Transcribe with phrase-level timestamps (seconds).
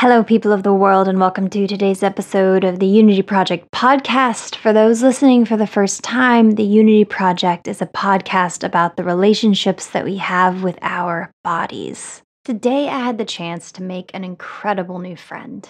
[0.00, 4.54] Hello, people of the world, and welcome to today's episode of the Unity Project podcast.
[4.54, 9.04] For those listening for the first time, the Unity Project is a podcast about the
[9.04, 12.20] relationships that we have with our bodies.
[12.44, 15.66] Today, I had the chance to make an incredible new friend.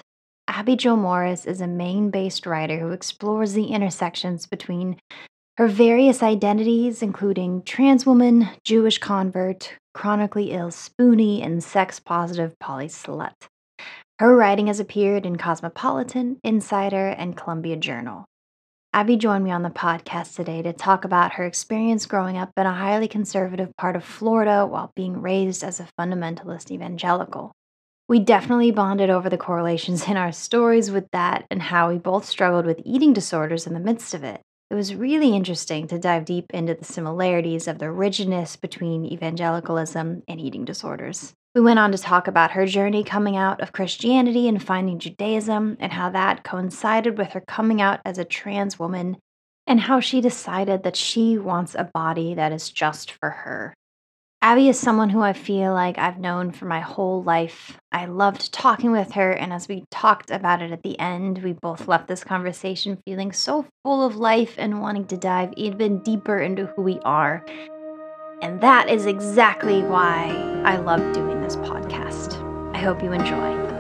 [0.48, 4.98] Abby Jo Morris is a Maine based writer who explores the intersections between
[5.56, 12.88] her various identities, including trans woman, Jewish convert, chronically ill spoonie, and sex positive poly
[12.88, 13.34] slut.
[14.18, 18.24] Her writing has appeared in Cosmopolitan, Insider, and Columbia Journal.
[18.94, 22.64] Abby joined me on the podcast today to talk about her experience growing up in
[22.64, 27.52] a highly conservative part of Florida while being raised as a fundamentalist evangelical.
[28.08, 32.24] We definitely bonded over the correlations in our stories with that and how we both
[32.24, 34.40] struggled with eating disorders in the midst of it.
[34.70, 40.22] It was really interesting to dive deep into the similarities of the rigidness between evangelicalism
[40.26, 41.34] and eating disorders.
[41.56, 45.78] We went on to talk about her journey coming out of Christianity and finding Judaism,
[45.80, 49.16] and how that coincided with her coming out as a trans woman,
[49.66, 53.72] and how she decided that she wants a body that is just for her.
[54.42, 57.78] Abby is someone who I feel like I've known for my whole life.
[57.90, 61.54] I loved talking with her, and as we talked about it at the end, we
[61.54, 66.38] both left this conversation feeling so full of life and wanting to dive even deeper
[66.38, 67.42] into who we are
[68.42, 70.28] and that is exactly why
[70.64, 72.42] I love doing this podcast.
[72.74, 73.75] I hope you enjoy.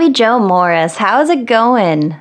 [0.00, 2.16] Abby Jo Morris, how's it going?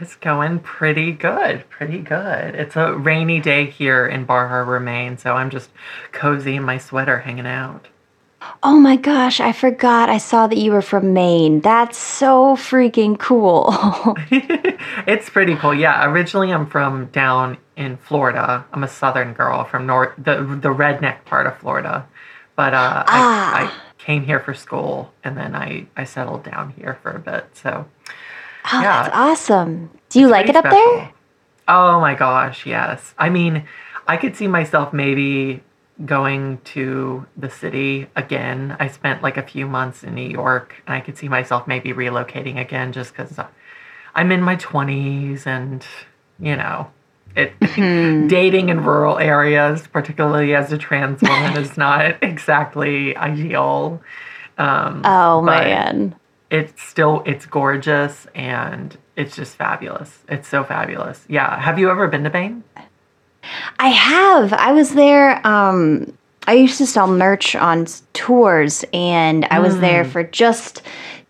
[0.00, 2.56] It's going pretty good, pretty good.
[2.56, 5.70] It's a rainy day here in Bar Harbor, Maine, so I'm just
[6.10, 7.86] cozy in my sweater hanging out.
[8.64, 11.60] Oh my gosh, I forgot I saw that you were from Maine.
[11.60, 13.68] That's so freaking cool.
[15.06, 15.74] it's pretty cool.
[15.74, 18.66] Yeah, originally I'm from down in Florida.
[18.72, 22.04] I'm a southern girl from north the the redneck part of Florida.
[22.56, 23.54] But uh, ah.
[23.54, 23.72] I, I
[24.04, 27.46] came here for school and then I, I settled down here for a bit.
[27.54, 27.86] So,
[28.72, 29.04] oh, yeah.
[29.04, 29.90] that's awesome.
[30.08, 30.96] Do you like it up special.
[30.96, 31.12] there?
[31.68, 33.14] Oh my gosh, yes.
[33.16, 33.64] I mean,
[34.08, 35.62] I could see myself maybe
[36.04, 38.76] going to the city again.
[38.80, 41.92] I spent like a few months in New York and I could see myself maybe
[41.92, 43.38] relocating again just because
[44.14, 45.86] I'm in my 20s and,
[46.40, 46.90] you know,
[47.36, 48.28] it mm-hmm.
[48.28, 54.02] dating in rural areas, particularly as a trans woman, is not exactly ideal.
[54.58, 56.14] Um, oh man,
[56.50, 60.18] it's still it's gorgeous and it's just fabulous.
[60.28, 61.24] It's so fabulous.
[61.28, 61.58] Yeah.
[61.60, 62.64] Have you ever been to Maine?
[63.78, 64.52] I have.
[64.52, 65.44] I was there.
[65.46, 66.16] Um,
[66.46, 69.80] I used to sell merch on tours, and I was mm.
[69.80, 70.82] there for just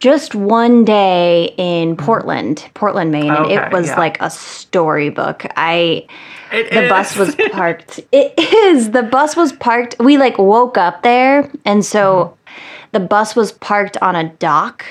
[0.02, 2.04] just one day in mm-hmm.
[2.04, 3.98] Portland, Portland, Maine, and it was yeah.
[3.98, 5.46] like a storybook.
[5.56, 6.08] I
[6.50, 6.88] it the is.
[6.88, 8.00] bus was parked.
[8.10, 8.90] It is.
[8.90, 9.94] The bus was parked.
[10.00, 12.88] We like woke up there and so mm-hmm.
[12.90, 14.84] the bus was parked on a dock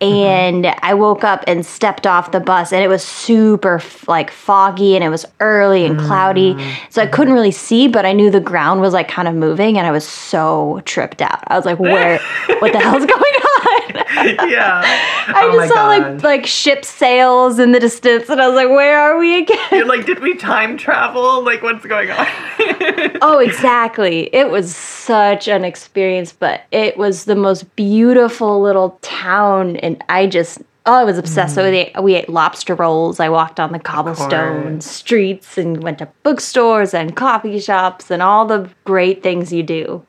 [0.00, 0.14] Mm-hmm.
[0.14, 0.78] and mm-hmm.
[0.82, 5.02] I woke up and stepped off the bus and it was super like foggy and
[5.02, 6.52] it was early and cloudy.
[6.52, 6.90] Mm-hmm.
[6.90, 9.78] So I couldn't really see, but I knew the ground was like kind of moving
[9.78, 11.42] and I was so tripped out.
[11.46, 12.18] I was like, where
[12.58, 13.55] what the hell's going on?
[13.94, 14.82] yeah.
[15.28, 16.14] I oh just saw God.
[16.14, 19.58] like like ship sails in the distance and I was like, where are we again?
[19.72, 21.42] You're like, did we time travel?
[21.42, 22.26] Like what's going on?
[23.22, 24.34] oh, exactly.
[24.34, 30.26] It was such an experience, but it was the most beautiful little town and I
[30.26, 31.56] just oh, I was obsessed.
[31.56, 31.92] Mm.
[31.94, 33.20] So we, we ate lobster rolls.
[33.20, 38.46] I walked on the cobblestone streets and went to bookstores and coffee shops and all
[38.46, 40.06] the great things you do.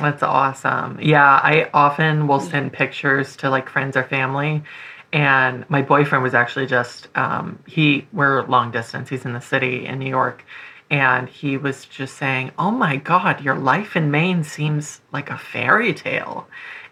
[0.00, 0.98] That's awesome.
[1.00, 4.62] Yeah, I often will send pictures to like friends or family.
[5.12, 9.08] And my boyfriend was actually just um, he we're long distance.
[9.08, 10.44] He's in the city in New York,
[10.90, 15.38] and he was just saying, "Oh my God, your life in Maine seems like a
[15.38, 16.46] fairy tale."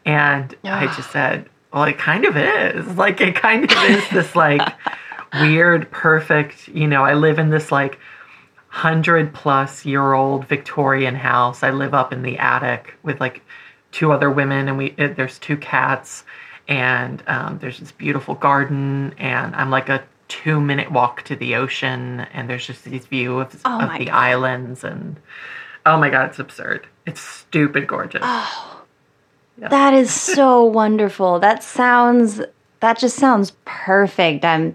[0.06, 2.96] And I just said, well, it kind of is.
[2.96, 4.62] Like it kind of is this like
[5.34, 7.98] weird, perfect, you know, I live in this like
[8.74, 11.62] hundred plus year old Victorian house.
[11.62, 13.40] I live up in the attic with like
[13.92, 16.24] two other women and we it, there's two cats
[16.66, 21.54] and um, there's this beautiful garden and I'm like a two minute walk to the
[21.54, 24.12] ocean and there's just these view of, oh of the God.
[24.12, 25.20] islands and
[25.86, 26.88] oh my God, it's absurd.
[27.06, 28.22] It's stupid gorgeous.
[28.24, 28.82] Oh.
[29.56, 29.68] Yeah.
[29.68, 31.38] That is so wonderful.
[31.38, 32.40] That sounds
[32.80, 34.44] that just sounds perfect.
[34.44, 34.74] I'm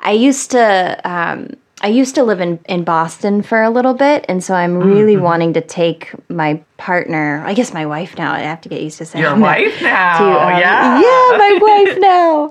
[0.00, 4.24] I used to um I used to live in, in Boston for a little bit,
[4.28, 5.24] and so I'm really Mm-hmm.
[5.24, 7.42] wanting to take my partner.
[7.44, 8.32] I guess my wife now.
[8.32, 10.18] I have to get used to saying Your wife now.
[10.18, 10.94] to, um, yeah.
[11.00, 12.44] yeah, my wife now.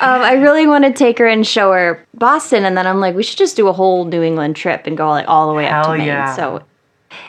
[0.00, 3.14] Um, I really want to take her and show her Boston, and then I'm like,
[3.14, 5.66] we should just do a whole New England trip and go like all the way
[5.66, 6.06] up Hell to Maine.
[6.08, 6.34] yeah.
[6.34, 6.62] So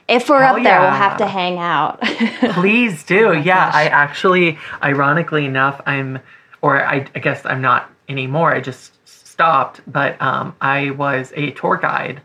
[0.07, 2.01] if we're Hell up there, we'll have to hang out.
[2.53, 3.33] Please do.
[3.33, 3.75] yeah, gosh.
[3.75, 6.19] I actually, ironically enough, I'm,
[6.61, 8.53] or I, I guess I'm not anymore.
[8.55, 8.91] I just
[9.33, 12.21] stopped, but um, I was a tour guide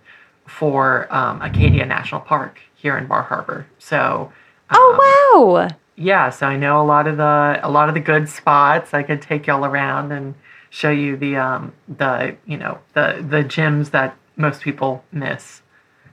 [0.46, 3.66] for um, Acadia National Park here in Bar Harbor.
[3.78, 4.30] So,
[4.70, 5.68] um, oh wow!
[5.96, 8.92] yeah, so I know a lot of the a lot of the good spots.
[8.92, 10.34] I could take y'all around and
[10.70, 15.62] show you the um the you know the the gyms that most people miss.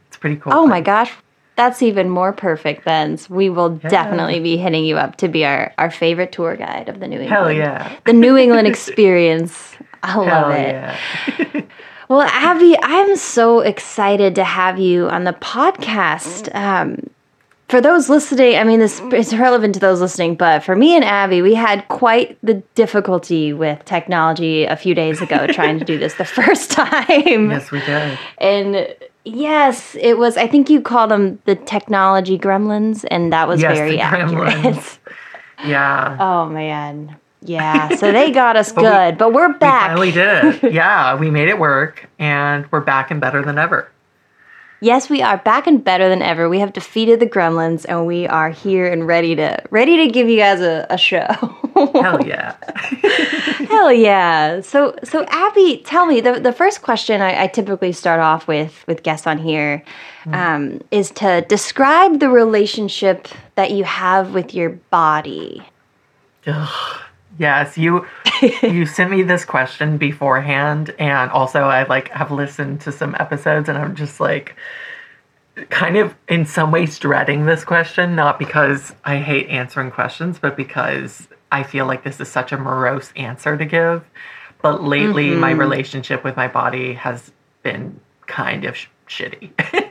[0.08, 0.54] It's pretty cool.
[0.54, 1.12] Oh my gosh,
[1.58, 2.86] that's even more perfect.
[2.86, 3.90] Then So we will Yeah.
[3.90, 7.20] definitely be hitting you up to be our our favorite tour guide of the New
[7.20, 7.32] England.
[7.34, 7.92] Hell yeah!
[8.06, 9.76] The New England experience.
[10.06, 11.56] I love Hell it.
[11.56, 11.62] yeah!
[12.08, 16.54] Well, Abby, I'm so excited to have you on the podcast.
[16.54, 17.10] Um,
[17.68, 21.04] for those listening, I mean, this is relevant to those listening, but for me and
[21.04, 25.98] Abby, we had quite the difficulty with technology a few days ago trying to do
[25.98, 27.50] this the first time.
[27.50, 28.20] yes, we did.
[28.38, 33.64] And yes, it was, I think you called them the technology gremlins, and that was
[33.64, 34.54] Yes, very accurate.
[34.54, 35.00] gremlins.
[35.66, 36.18] Yeah.
[36.20, 37.16] oh, man.
[37.46, 39.98] Yeah, so they got us But we- good, but we're back.
[39.98, 40.74] We finally did it.
[40.74, 43.90] Yeah, we made it work, and we're back and better than ever.
[44.82, 46.50] Yes, we are back and better than ever.
[46.50, 50.30] We have defeated the gremlins and we are here and ready to ready to give
[50.30, 51.26] you guys a, a show.
[51.94, 52.56] Hell yeah!
[53.70, 54.62] Hell yeah.
[54.62, 58.84] So so Abby, tell me, the, the first question I, I typically start off with
[58.86, 59.82] with guests on here
[60.28, 65.64] um, is to describe the relationship that you have with your body.
[66.48, 67.02] Ugh.
[67.38, 68.06] Yes, you
[68.64, 73.70] you sent me this question beforehand, and also I like have listened to some episodes,
[73.70, 74.56] and I'm just like
[75.70, 80.56] kind of in some ways dreading this question, not because I hate answering questions, but
[80.58, 84.04] because I feel like this is such a morose answer to give.
[84.62, 85.60] But lately, my mm-hmm.
[85.60, 87.32] relationship with my body has
[87.64, 89.52] been kind of sh- shitty.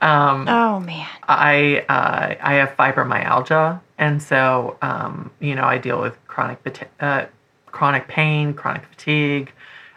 [0.00, 1.08] um, Oh man.
[1.24, 6.58] I uh, I have fibromyalgia, and so um, you know I deal with chronic
[7.00, 7.26] uh,
[7.66, 9.52] chronic pain, chronic fatigue,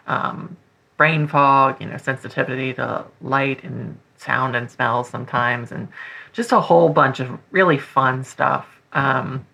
[0.06, 0.56] um,
[0.96, 5.88] brain fog, you know, sensitivity to light and sound and smells sometimes, and
[6.32, 8.66] just a whole bunch of really fun stuff.
[8.92, 9.46] Um,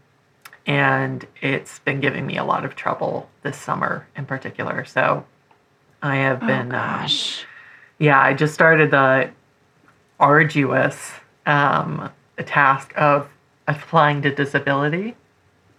[0.66, 4.84] and it's been giving me a lot of trouble this summer in particular.
[4.84, 5.24] So
[6.02, 6.74] I have been.
[6.74, 7.08] oh uh,
[7.98, 9.30] yeah, I just started the
[10.20, 11.12] arduous
[11.46, 12.10] um,
[12.44, 13.28] task of
[13.66, 15.14] applying to disability.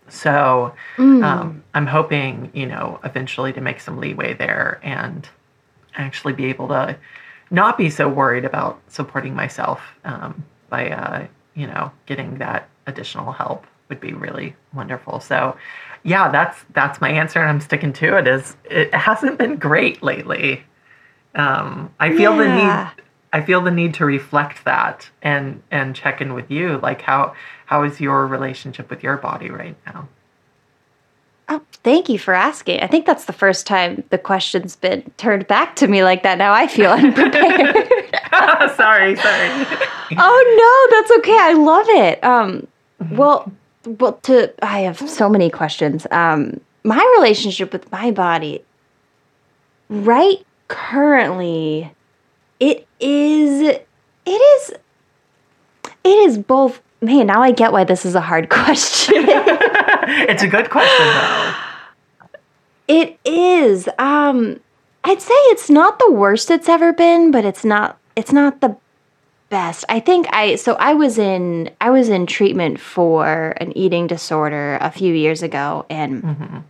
[0.07, 1.23] So Mm.
[1.23, 5.27] um, I'm hoping, you know, eventually to make some leeway there and
[5.95, 6.97] actually be able to
[7.51, 13.31] not be so worried about supporting myself um, by, uh, you know, getting that additional
[13.31, 15.19] help would be really wonderful.
[15.19, 15.57] So,
[16.03, 18.27] yeah, that's that's my answer, and I'm sticking to it.
[18.27, 20.63] Is it hasn't been great lately.
[21.35, 22.91] Um, I feel the Yeah.
[22.95, 23.03] need.
[23.31, 26.79] I feel the need to reflect that and and check in with you.
[26.79, 27.35] Like how
[27.65, 30.07] how is your relationship with your body right now?
[31.51, 32.79] Oh, thank you for asking.
[32.81, 36.37] I think that's the first time the question's been turned back to me like that.
[36.37, 37.75] Now I feel unprepared.
[38.75, 39.49] sorry, sorry.
[40.17, 41.37] oh no, that's okay.
[41.39, 42.23] I love it.
[42.23, 42.67] Um,
[43.11, 43.51] well,
[43.85, 46.05] well, to I have so many questions.
[46.11, 48.63] Um, my relationship with my body,
[49.89, 51.91] right currently,
[52.59, 53.87] it is, it
[54.27, 54.71] is,
[56.03, 56.81] it is both.
[57.01, 59.15] Man, now I get why this is a hard question.
[59.27, 61.53] it's a good question though.
[62.87, 63.87] It is.
[63.99, 64.59] Um,
[65.03, 67.97] I'd say it's not the worst it's ever been, but it's not.
[68.15, 68.75] It's not the
[69.49, 69.85] best.
[69.87, 70.55] I think I.
[70.55, 71.69] So I was in.
[71.79, 76.63] I was in treatment for an eating disorder a few years ago, and Mhm.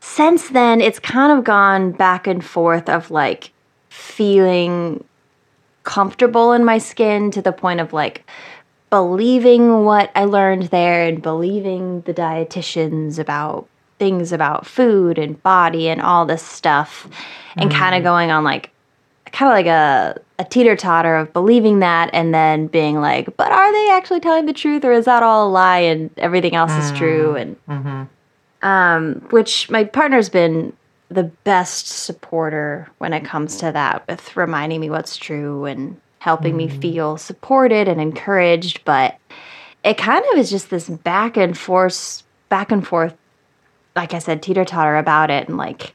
[0.00, 3.50] since then it's kind of gone back and forth of like
[3.90, 5.04] feeling
[5.86, 8.28] comfortable in my skin to the point of like
[8.90, 15.88] believing what I learned there and believing the dietitians about things about food and body
[15.88, 17.08] and all this stuff
[17.56, 18.70] and kind of going on like
[19.32, 23.50] kind of like a, a teeter totter of believing that and then being like, but
[23.52, 26.76] are they actually telling the truth or is that all a lie and everything else
[26.76, 27.34] is true?
[27.36, 28.08] And Mhm.
[28.62, 30.72] um, which my partner's been
[31.08, 36.56] the best supporter when it comes to that, with reminding me what's true and helping
[36.56, 38.84] me feel supported and encouraged.
[38.84, 39.16] But
[39.84, 43.14] it kind of is just this back and forth back and forth,
[43.94, 45.94] like I said, teeter totter about it and like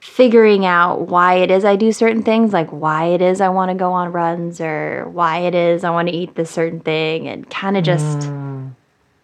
[0.00, 3.70] figuring out why it is I do certain things, like why it is I want
[3.70, 7.28] to go on runs or why it is I want to eat this certain thing,
[7.28, 8.72] and kind of just mm.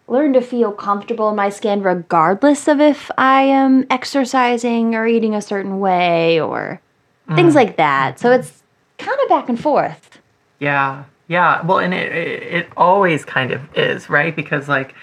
[0.07, 5.33] Learn to feel comfortable in my skin regardless of if I am exercising or eating
[5.33, 6.81] a certain way or
[7.27, 7.35] mm.
[7.35, 8.19] things like that.
[8.19, 8.63] So it's
[8.97, 10.19] kind of back and forth.
[10.59, 11.05] Yeah.
[11.27, 11.65] Yeah.
[11.65, 14.35] Well, and it, it, it always kind of is, right?
[14.35, 14.93] Because like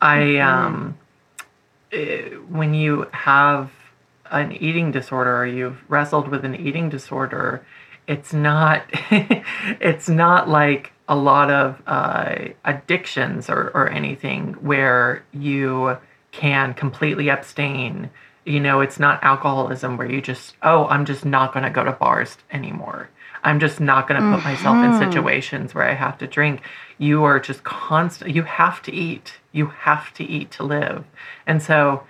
[0.00, 0.48] I, mm-hmm.
[0.48, 0.98] um,
[1.90, 3.70] it, eh, when you have
[4.30, 7.64] an eating disorder or you've wrestled with an eating disorder,
[8.06, 12.34] it's not it's not like a lot of uh,
[12.64, 15.98] addictions or, or anything where you
[16.32, 18.10] can completely abstain.
[18.44, 21.84] You know, it's not alcoholism where you just, oh, I'm just not going to go
[21.84, 23.08] to bars anymore.
[23.42, 24.48] I'm just not going to put mm-hmm.
[24.48, 25.10] myself in mm-hmm.
[25.10, 26.62] situations where I have to drink.
[26.96, 28.34] You are just constant.
[28.34, 29.34] You have to eat.
[29.52, 31.04] You have to eat to live.
[31.46, 32.04] And so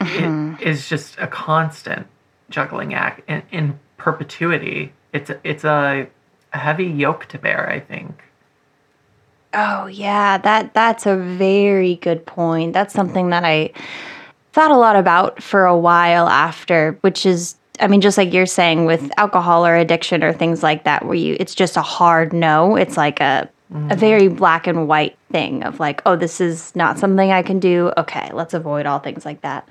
[0.00, 0.62] mm-hmm.
[0.62, 2.06] it is just a constant
[2.48, 4.94] juggling act in, in perpetuity.
[5.12, 6.08] It's a, it's a,
[6.54, 8.22] a heavy yoke to bear, I think.
[9.54, 12.74] Oh yeah, that that's a very good point.
[12.74, 13.70] That's something that I
[14.52, 18.46] thought a lot about for a while after, which is I mean just like you're
[18.46, 22.32] saying with alcohol or addiction or things like that where you it's just a hard
[22.32, 22.76] no.
[22.76, 23.90] It's like a mm-hmm.
[23.90, 27.58] a very black and white thing of like, oh, this is not something I can
[27.58, 27.90] do.
[27.96, 29.66] Okay, let's avoid all things like that.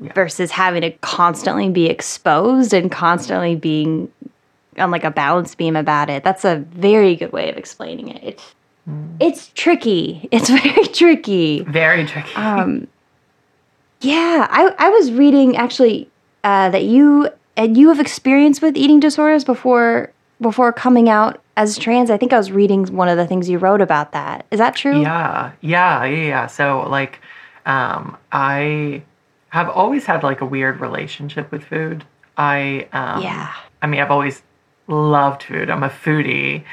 [0.00, 0.12] Yeah.
[0.12, 4.10] Versus having to constantly be exposed and constantly being
[4.78, 6.24] on like a balance beam about it.
[6.24, 8.24] That's a very good way of explaining it.
[8.24, 8.54] It's.
[9.18, 10.28] It's tricky.
[10.30, 11.62] It's very tricky.
[11.62, 12.34] Very tricky.
[12.34, 12.88] Um,
[14.00, 16.10] yeah, I, I was reading actually
[16.44, 21.76] uh, that you and you have experience with eating disorders before before coming out as
[21.76, 22.10] trans.
[22.10, 24.46] I think I was reading one of the things you wrote about that.
[24.50, 25.00] Is that true?
[25.00, 26.46] Yeah, yeah, yeah.
[26.46, 27.20] So like,
[27.66, 29.02] um, I
[29.50, 32.04] have always had like a weird relationship with food.
[32.38, 33.52] I um, yeah.
[33.82, 34.42] I mean, I've always
[34.86, 35.70] loved food.
[35.70, 36.64] I'm a foodie,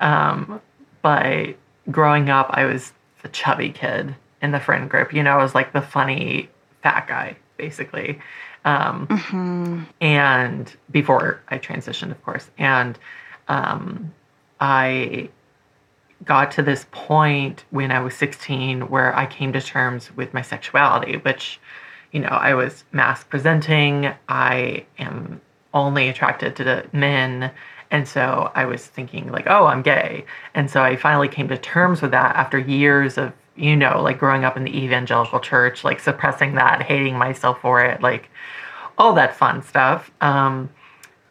[0.00, 0.60] um,
[1.04, 1.54] but
[1.90, 5.12] growing up, I was the chubby kid in the friend group.
[5.12, 6.48] You know, I was like the funny
[6.82, 8.18] fat guy, basically.
[8.64, 9.82] Um, mm-hmm.
[10.00, 12.98] And before I transitioned, of course, and
[13.48, 14.14] um,
[14.60, 15.28] I
[16.24, 20.40] got to this point when I was 16 where I came to terms with my
[20.40, 21.60] sexuality, which,
[22.12, 24.14] you know, I was mask presenting.
[24.26, 25.42] I am
[25.74, 27.50] only attracted to men.
[27.94, 30.24] And so I was thinking, like, oh, I'm gay.
[30.52, 34.18] And so I finally came to terms with that after years of, you know, like
[34.18, 38.30] growing up in the evangelical church, like suppressing that, hating myself for it, like
[38.98, 40.10] all that fun stuff.
[40.20, 40.70] Um,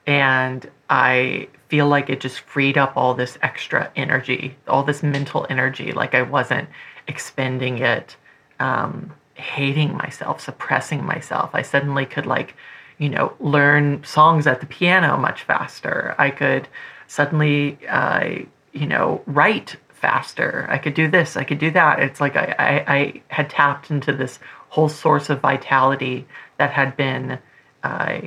[0.08, 5.46] and I feel like it just freed up all this extra energy, all this mental
[5.50, 5.92] energy.
[5.92, 6.70] Like I wasn't
[7.10, 8.16] expending it,
[8.62, 11.50] um, hating myself, suppressing myself.
[11.52, 12.56] I suddenly could like,
[12.98, 16.16] you know, learn songs at the piano much faster.
[16.18, 16.68] I could
[17.08, 18.30] suddenly, uh,
[18.72, 20.66] you know, write faster.
[20.70, 21.38] I could do this.
[21.38, 22.00] I could do that.
[22.00, 26.98] It's like I, I, I had tapped into this whole source of vitality that had
[26.98, 27.40] been
[27.84, 28.22] uh,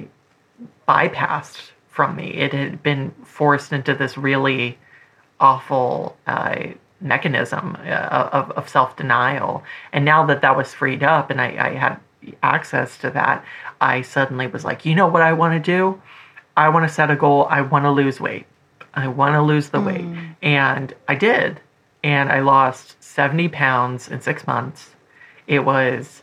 [0.88, 2.28] bypassed from me.
[2.34, 4.78] It had been forced into this really
[5.40, 6.68] awful uh,
[7.00, 9.62] mechanism uh, of, of self denial.
[9.92, 12.00] And now that that was freed up and I, I had
[12.42, 13.44] access to that,
[13.80, 16.00] I suddenly was like, you know what I want to do?
[16.56, 17.46] I want to set a goal.
[17.50, 18.46] I want to lose weight.
[18.94, 19.86] I want to lose the mm.
[19.86, 20.36] weight.
[20.42, 21.60] And I did.
[22.02, 24.94] And I lost 70 pounds in six months.
[25.46, 26.22] It was.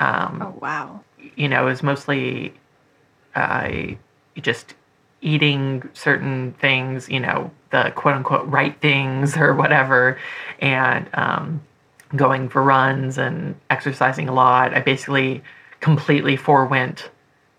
[0.00, 1.00] Um, oh, wow.
[1.36, 2.54] You know, it was mostly
[3.34, 3.70] uh,
[4.40, 4.74] just
[5.20, 10.18] eating certain things, you know, the quote unquote right things or whatever,
[10.60, 11.62] and um,
[12.16, 14.74] going for runs and exercising a lot.
[14.74, 15.42] I basically
[15.80, 17.10] completely forewent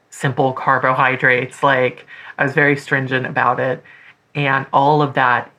[0.10, 1.64] simple carbohydrates.
[1.64, 2.06] Like,
[2.38, 3.84] I was very stringent about it.
[4.36, 5.52] And all of that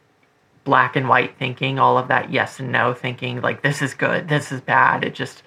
[0.65, 4.29] black and white thinking, all of that yes and no thinking, like, this is good,
[4.29, 5.43] this is bad, it just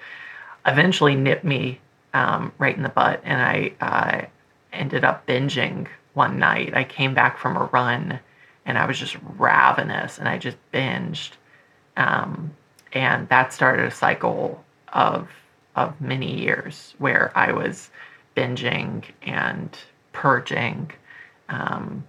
[0.66, 1.80] eventually nipped me
[2.14, 3.22] um, right in the butt.
[3.24, 4.26] And I uh,
[4.72, 6.76] ended up binging one night.
[6.76, 8.20] I came back from a run
[8.66, 11.32] and I was just ravenous and I just binged.
[11.98, 12.56] Um,
[12.94, 15.28] and that started a cycle of
[15.76, 17.90] of many years where I was
[18.38, 19.76] binging and
[20.12, 20.92] purging.
[21.50, 22.04] Um,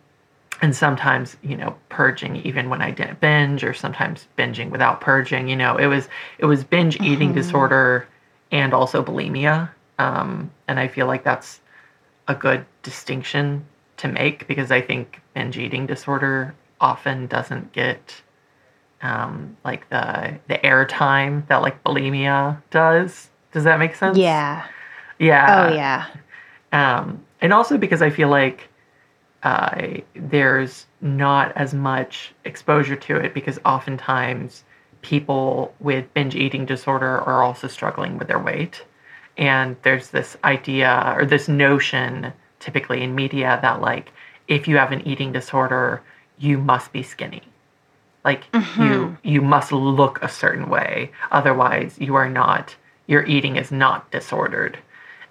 [0.60, 5.48] and sometimes, you know, purging even when I didn't binge, or sometimes binging without purging.
[5.48, 7.38] You know, it was it was binge eating mm-hmm.
[7.38, 8.06] disorder
[8.52, 9.70] and also bulimia.
[9.98, 11.60] Um, and I feel like that's
[12.28, 13.64] a good distinction
[13.96, 18.22] to make because I think binge eating disorder often doesn't get
[19.04, 24.18] um, like the the airtime that like bulimia does Does that make sense?
[24.18, 24.66] Yeah.
[25.18, 25.68] Yeah.
[25.70, 26.06] Oh yeah.
[26.72, 28.68] Um, and also because I feel like
[29.44, 34.64] uh, there's not as much exposure to it because oftentimes
[35.02, 38.84] people with binge eating disorder are also struggling with their weight.
[39.36, 44.12] And there's this idea or this notion, typically in media, that like
[44.48, 46.02] if you have an eating disorder,
[46.38, 47.42] you must be skinny.
[48.24, 48.44] Like
[48.78, 52.74] you you must look a certain way, otherwise you are not.
[53.06, 54.78] Your eating is not disordered.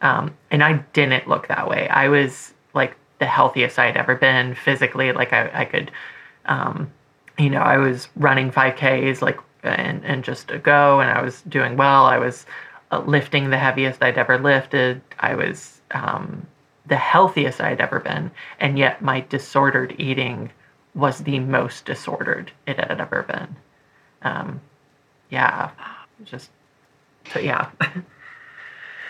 [0.01, 1.88] Um, and I didn't look that way.
[1.89, 5.12] I was like the healthiest I'd ever been physically.
[5.12, 5.91] Like I, I could,
[6.45, 6.91] um,
[7.39, 11.41] you know, I was running 5Ks like and and just a go, and I was
[11.43, 12.05] doing well.
[12.05, 12.45] I was
[12.91, 15.01] uh, lifting the heaviest I'd ever lifted.
[15.19, 16.45] I was um,
[16.85, 20.51] the healthiest I'd ever been, and yet my disordered eating
[20.95, 23.55] was the most disordered it had ever been.
[24.21, 24.62] Um,
[25.29, 25.71] yeah,
[26.25, 26.50] just
[27.31, 27.69] so yeah.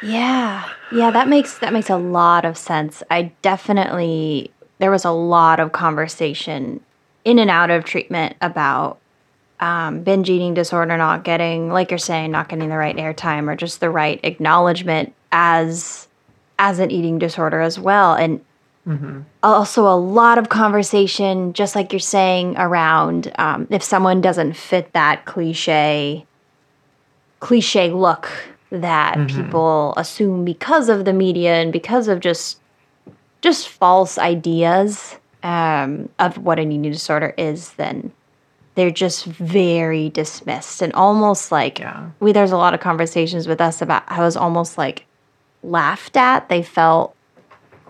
[0.03, 0.69] Yeah.
[0.91, 3.01] Yeah, that makes that makes a lot of sense.
[3.09, 6.81] I definitely there was a lot of conversation
[7.23, 8.99] in and out of treatment about
[9.61, 13.55] um, binge eating disorder not getting, like you're saying, not getting the right airtime or
[13.55, 16.07] just the right acknowledgement as
[16.59, 18.13] as an eating disorder as well.
[18.13, 18.43] And
[19.41, 24.91] also a lot of conversation, just like you're saying, around um, if someone doesn't fit
[24.93, 26.25] that cliche
[27.39, 28.29] cliche look
[28.69, 32.59] that people assume because of the media and because of just
[33.41, 38.11] just false ideas um, of what an eating disorder is, then
[38.75, 42.09] they're just very dismissed and almost like Yeah.
[42.19, 42.31] we.
[42.31, 45.05] There's a lot of conversations with us about how it was almost like
[45.61, 46.49] laughed at.
[46.49, 47.15] They felt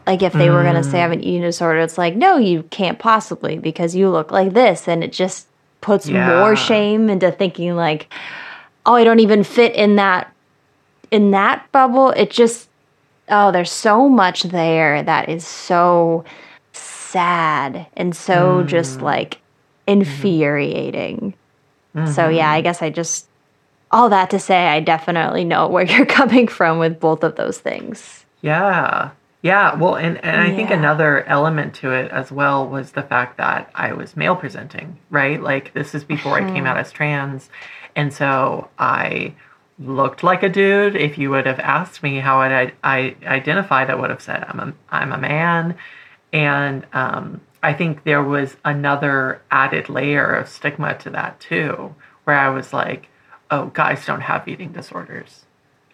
[0.06, 1.02] like if they were going to say I mm.
[1.04, 4.88] have an eating disorder, it's like no, you can't possibly because you look like this,
[4.88, 5.48] and it just
[5.82, 6.40] puts Yeah.
[6.40, 8.12] more shame into thinking like,
[8.86, 10.34] oh, I don't even fit in that
[11.12, 12.12] in that bubble.
[12.12, 12.70] It just
[13.30, 16.26] oh, there's so much there that is so
[16.74, 19.04] sad and so just mm.
[19.04, 20.00] like mm-hmm.
[20.00, 21.34] infuriating.
[21.94, 22.36] So mm-hmm.
[22.36, 23.28] yeah, I guess I just
[23.92, 27.60] all that to say I definitely know where you're coming from with both of those
[27.60, 28.26] things.
[28.42, 29.12] Yeah.
[29.44, 29.76] Yeah.
[29.76, 33.70] Well, and, and I think another element to it as well was the fact that
[33.76, 35.40] I was male presenting, right?
[35.40, 37.50] Like, this is before I came out as trans.
[37.96, 39.36] And so I
[39.78, 40.96] looked like a dude.
[40.96, 44.60] If you would have asked me how I, I identified, I would have said I'm
[44.60, 45.76] a, I'm a man.
[46.32, 52.38] And um, I think there was another added layer of stigma to that too, where
[52.38, 53.10] I was like,
[53.52, 55.44] oh, guys don't have eating disorders.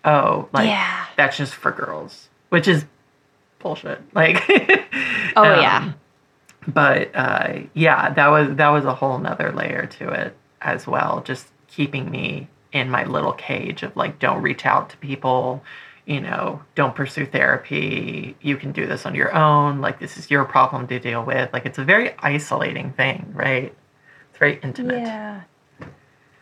[0.05, 1.07] Oh, like Yeah.
[1.17, 2.85] that's just for girls, which is
[3.59, 4.01] bullshit.
[4.13, 4.41] Like,
[5.35, 5.93] Oh um, yeah.
[6.67, 11.21] but uh, yeah, that was that was a whole nother layer to it as well.
[11.23, 15.63] Just keeping me in my little cage of like, don't reach out to people,
[16.05, 18.35] you know, don't pursue therapy.
[18.41, 19.81] You can do this on your own.
[19.81, 21.51] Like, this is your problem to deal with.
[21.53, 23.73] Like, it's a very isolating thing, right?
[24.29, 25.01] It's very intimate.
[25.01, 25.41] Yeah.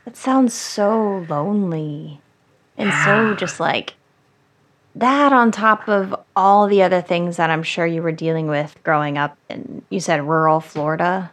[0.05, 2.21] It sounds so lonely.
[2.77, 3.95] And so just like
[4.99, 8.75] that on top of all the other things that I'm sure you were dealing with
[8.83, 11.31] growing up in you said rural Florida.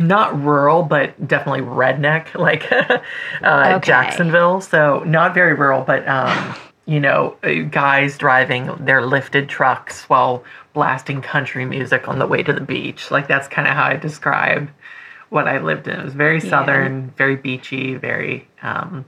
[0.00, 2.98] not rural, but definitely redneck, like uh,
[3.76, 3.80] Okay.
[3.86, 4.60] Jacksonville.
[4.60, 6.54] So not very rural, but um,
[6.86, 10.42] you know, uh, guys driving their lifted trucks while
[10.72, 13.10] blasting country music on the way to the beach.
[13.10, 14.70] Like that's kind of how I describe
[15.28, 15.98] what I lived in.
[16.00, 19.04] It was very southern, very beachy, very, um,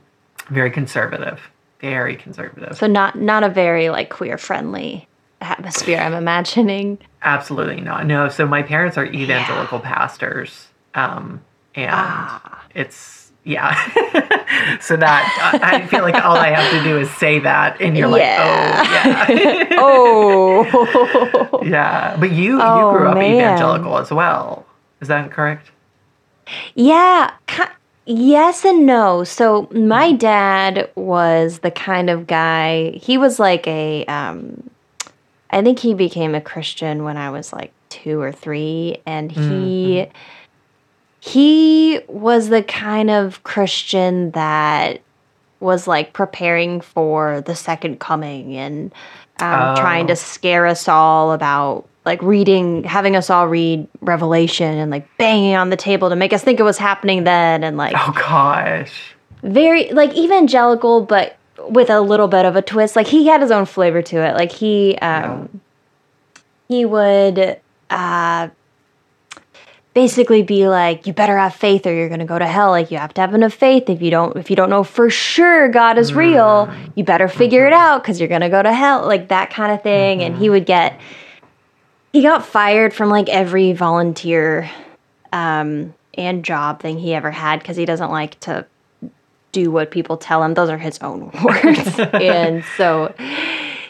[0.49, 1.39] very conservative,
[1.79, 2.77] very conservative.
[2.77, 5.07] So not not a very like queer friendly
[5.41, 6.97] atmosphere, I'm imagining.
[7.21, 8.05] Absolutely not.
[8.05, 8.29] No.
[8.29, 11.41] So my parents are evangelical pastors, um,
[11.75, 12.63] and Ah.
[12.73, 13.75] it's yeah.
[14.79, 18.07] so that I feel like all I have to do is say that, and you're
[18.17, 19.25] Yeah.
[19.27, 21.61] like, oh yeah, Oh.
[21.63, 22.15] yeah.
[22.19, 23.35] But you Oh, you grew up man.
[23.35, 24.65] evangelical as well.
[25.01, 25.69] Is that correct?
[26.73, 27.31] Yeah,
[28.05, 29.23] yes and no.
[29.23, 32.91] So my dad was the kind of guy.
[32.91, 34.05] He was like a.
[34.05, 34.69] Um,
[35.51, 40.07] I think he became a Christian when I was like two or three, and he
[41.19, 45.01] he was the kind of Christian that
[45.59, 48.93] was like preparing for the second coming and
[49.39, 50.07] um, trying Oh.
[50.09, 55.55] to scare us all about like reading, having us all read Revelation and like banging
[55.55, 59.15] on the table to make us think it was happening then, and like Oh gosh.
[59.43, 61.37] very like evangelical, but
[61.69, 62.95] with a little bit of a twist.
[62.95, 64.35] Like he had his own flavor to it.
[64.35, 65.61] Like he um
[66.67, 68.49] he would uh
[69.93, 72.69] basically be like, you better have faith or you're gonna go to hell.
[72.71, 73.89] Like you have to have enough faith.
[73.89, 77.65] If you don't, if you don't know for sure God is real, you better figure
[77.65, 79.05] it out because you're gonna go to hell.
[79.07, 80.21] Like that kind of thing.
[80.21, 80.99] And he would get,
[82.15, 84.71] he got fired from like every volunteer
[85.33, 88.65] um, and job thing he ever had because he doesn't like to
[89.51, 90.53] do what people tell him.
[90.53, 91.99] Those are his own words.
[92.13, 93.13] and so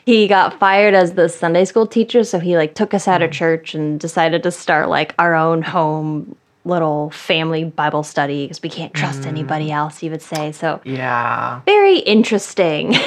[0.07, 2.23] he got fired as the Sunday school teacher.
[2.23, 5.61] So he like took us out of church and decided to start like our own
[5.61, 10.51] home little family Bible study because we can't trust anybody else, he would say.
[10.51, 11.61] So Yeah.
[11.67, 12.95] very interesting.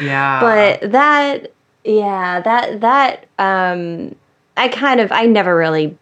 [0.00, 0.40] Yeah.
[0.40, 1.52] but that
[1.84, 4.14] yeah that that um
[4.56, 5.96] i kind of i never really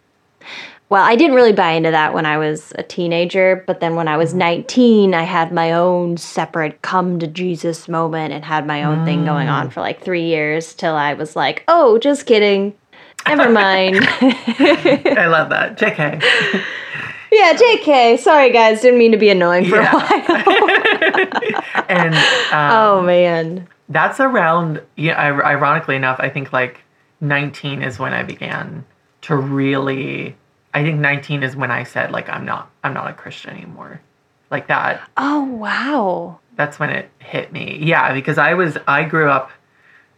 [0.89, 4.07] well i didn't really buy into that when i was a teenager but then when
[4.09, 8.83] i was 19 i had my own separate come to jesus moment and had my
[8.85, 12.75] own thing going on for like three years till i was like oh just kidding.
[13.27, 13.97] Never mind.
[14.01, 15.77] I love that.
[15.79, 16.23] JK.
[17.31, 18.81] yeah jk sorry guys.
[18.81, 19.93] Didn't mean to be annoying for Yeah.
[19.93, 21.63] a while.
[21.91, 26.81] And um, oh man that's around yeah ironically enough i think like
[27.21, 28.85] 19 is when i began
[29.21, 30.35] to really
[30.73, 34.01] i think 19 is when i said like i'm not i'm not a christian anymore.
[34.51, 36.41] Like that oh wow.
[36.57, 37.79] that's when it hit me.
[37.81, 39.51] Yeah because i was i grew up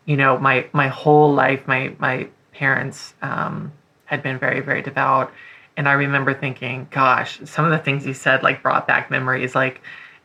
[0.07, 3.73] you know my my whole life my my parents um
[4.05, 5.33] had been very very devout.
[5.77, 9.55] And i remember thinking gosh some of the things you said like brought back memories
[9.55, 9.83] like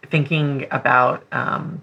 [0.09, 1.81] thinking about um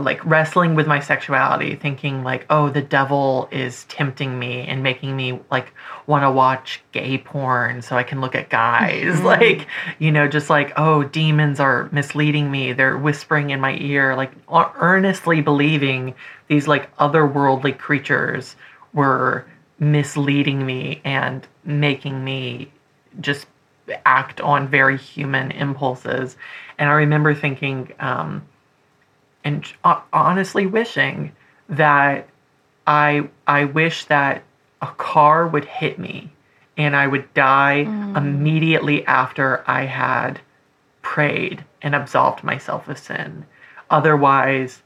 [0.00, 5.16] like wrestling with my sexuality thinking like oh the devil is tempting me and making
[5.16, 5.72] me like
[6.06, 9.20] want to watch gay porn so i can look at guys.
[9.28, 9.66] Like
[9.98, 12.72] you know just like oh demons are misleading me.
[12.72, 14.16] They're whispering in my ear.
[14.16, 16.14] Like earnestly believing
[16.46, 18.56] these like otherworldly creatures
[18.94, 19.44] were
[19.78, 22.70] misleading me and making me
[23.20, 23.46] just
[24.06, 26.36] act on very human impulses.
[26.78, 28.46] And i remember thinking um
[29.48, 29.64] and
[30.12, 31.32] honestly wishing
[31.70, 32.28] that
[32.86, 34.42] I I wish that
[34.82, 36.30] a car would hit me
[36.76, 38.16] and I would die mm.
[38.16, 40.40] immediately after I had
[41.02, 43.46] prayed and absolved myself of sin.
[43.90, 44.82] Otherwise,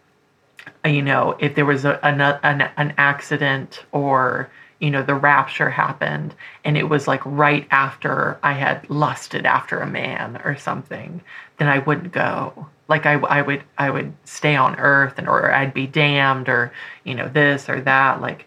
[0.85, 4.49] you know, if there was a, an, an, an accident or,
[4.79, 9.81] you know, the rapture happened and it was like right after I had lusted after
[9.81, 11.21] a man or something,
[11.59, 12.69] then I wouldn't go.
[12.89, 16.73] Like I, I would, I would stay on earth and, or I'd be damned or,
[17.05, 18.21] you know, this or that.
[18.21, 18.47] Like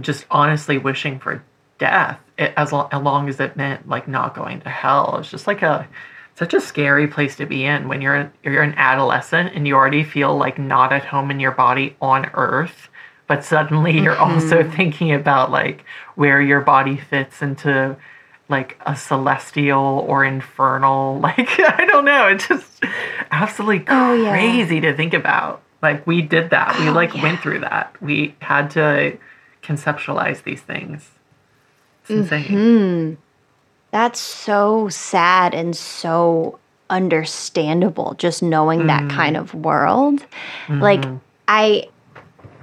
[0.00, 1.42] just honestly wishing for
[1.78, 5.18] death it, as, lo- as long as it meant like not going to hell.
[5.18, 5.88] It's just like a,
[6.36, 10.04] such a scary place to be in when you're you're an adolescent and you already
[10.04, 12.88] feel like not at home in your body on earth
[13.26, 14.76] but suddenly you're also mm-hmm.
[14.76, 15.84] thinking about like
[16.14, 17.96] where your body fits into
[18.48, 22.84] like a celestial or infernal like i don't know it's just
[23.30, 24.30] absolutely Oh, yeah.
[24.30, 27.22] crazy to think about like we did that we Oh, like yeah.
[27.22, 29.16] went through that we had to
[29.62, 31.10] conceptualize these things
[32.02, 33.14] it's insane Mm-hmm.
[33.92, 36.58] That's so sad and so
[36.90, 40.24] understandable just knowing that kind of world.
[40.68, 41.04] Like
[41.48, 41.88] I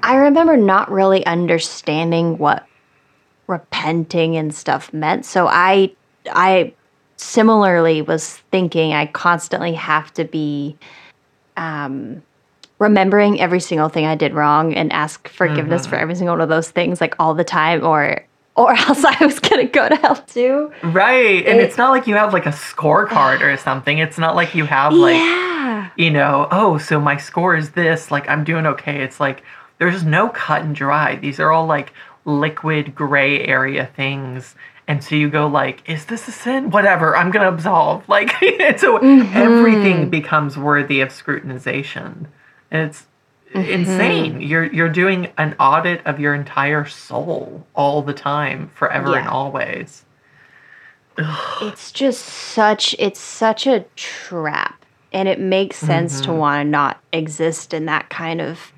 [0.04, 2.68] I remember not really understanding what
[3.48, 5.26] repenting and stuff meant.
[5.26, 5.92] So I
[6.32, 6.74] I
[7.18, 10.76] similarly was thinking I constantly have to be
[11.58, 12.22] um
[12.80, 16.50] remembering every single thing I did wrong and ask forgiveness for every single one of
[16.50, 18.26] those things like all the time or
[18.56, 20.72] or else I was gonna go to hell too.
[20.84, 21.46] Right.
[21.46, 23.98] And It- it's not like you have like a scorecard or something.
[24.00, 25.90] It's not like you have like, yeah.
[25.96, 29.02] you know, oh, so my score is this, like I'm doing okay.
[29.02, 29.44] It's like
[29.80, 31.16] there's no cut and dry.
[31.16, 31.94] These are all like
[32.26, 34.56] liquid gray area things.
[34.88, 36.70] And so you go like, is this a sin?
[36.70, 38.08] Whatever, I'm gonna absolve.
[38.10, 39.36] Like and so mm-hmm.
[39.36, 42.28] everything becomes worthy of scrutinization.
[42.72, 43.06] And it's
[43.54, 43.70] mm-hmm.
[43.70, 44.42] insane.
[44.42, 49.32] You're you're doing an audit of your entire soul all the time, forever and Yeah.
[49.32, 50.06] always.
[51.62, 54.86] It's just such it's such a trap.
[55.12, 56.40] And it makes sense to mm-hmm.
[56.40, 58.74] want to not exist in that kind of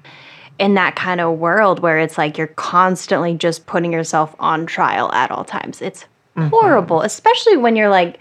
[0.60, 5.12] in that kind of world where it's like you're constantly just putting yourself on trial
[5.12, 5.82] at all times.
[5.82, 6.06] It's
[6.38, 8.20] horrible, especially when you're like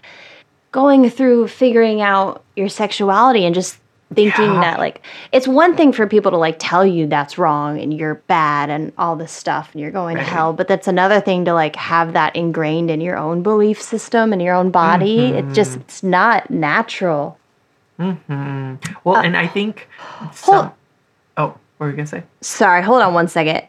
[0.73, 3.79] going through figuring out your sexuality and just
[4.15, 4.61] thinking Yeah.
[4.61, 8.17] that like it's one thing for people to like tell you that's wrong and you're
[8.27, 11.55] bad and all this stuff and you're going to hell but that's another thing to
[11.55, 15.77] like have that ingrained in your own belief system and your own body it just
[15.77, 17.39] it's not natural
[17.97, 18.75] Hmm.
[19.05, 19.89] Well, and I think
[20.21, 20.71] Uh, hold-
[21.79, 22.23] what were you gonna say?
[22.41, 23.63] sorry hold on one second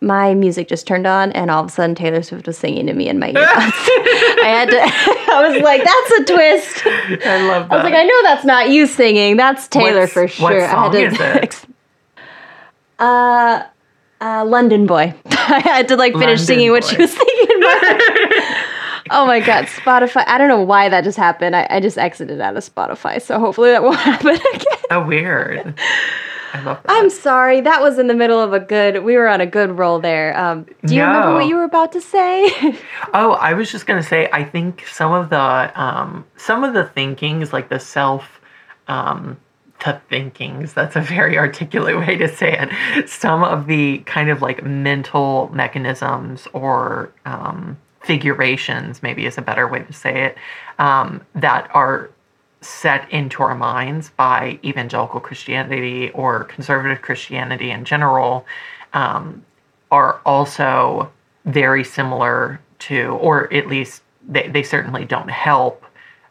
[0.00, 2.92] my music just turned on, and all of a sudden Taylor Swift was singing to
[2.92, 3.38] me in my earbuds.
[3.46, 4.78] I had to.
[5.32, 6.86] I was like, "That's a twist."
[7.26, 7.72] I love that.
[7.72, 9.38] I was like, "I know that's not you singing.
[9.38, 11.42] That's Taylor What's- for what sure." I song had is to.
[11.42, 11.64] it?
[12.98, 13.62] Uh,
[14.20, 15.14] uh, London Boy.
[15.26, 17.48] I had to like finish London singing what she was singing.
[19.10, 20.24] Oh my god, Spotify!
[20.26, 21.54] I don't know why that just happened.
[21.56, 24.78] I, I just exited out of Spotify, so hopefully that won't happen again.
[24.90, 25.78] oh, weird.
[26.54, 26.90] I love that.
[26.92, 27.60] I'm sorry.
[27.60, 29.02] That was in the middle of a good.
[29.02, 30.38] We were on a good roll there.
[30.38, 32.78] Um, do you remember what you were about to say?
[33.12, 36.84] Oh, I was just gonna say, I think some of the um, some of the
[36.84, 38.40] thinkings, like the self,
[38.88, 39.38] um,
[39.84, 40.74] the thinkings.
[40.74, 43.08] That's a very articulate way to say it.
[43.08, 49.68] Some of the kind of like mental mechanisms or um, figurations, maybe is a better
[49.68, 50.36] way to say it,
[50.78, 52.10] um, that are
[52.64, 58.46] set into our minds by evangelical Christianity or conservative Christianity in general
[58.92, 59.44] um,
[59.90, 61.10] are also
[61.44, 65.84] very similar to, or at least they, they certainly don't help,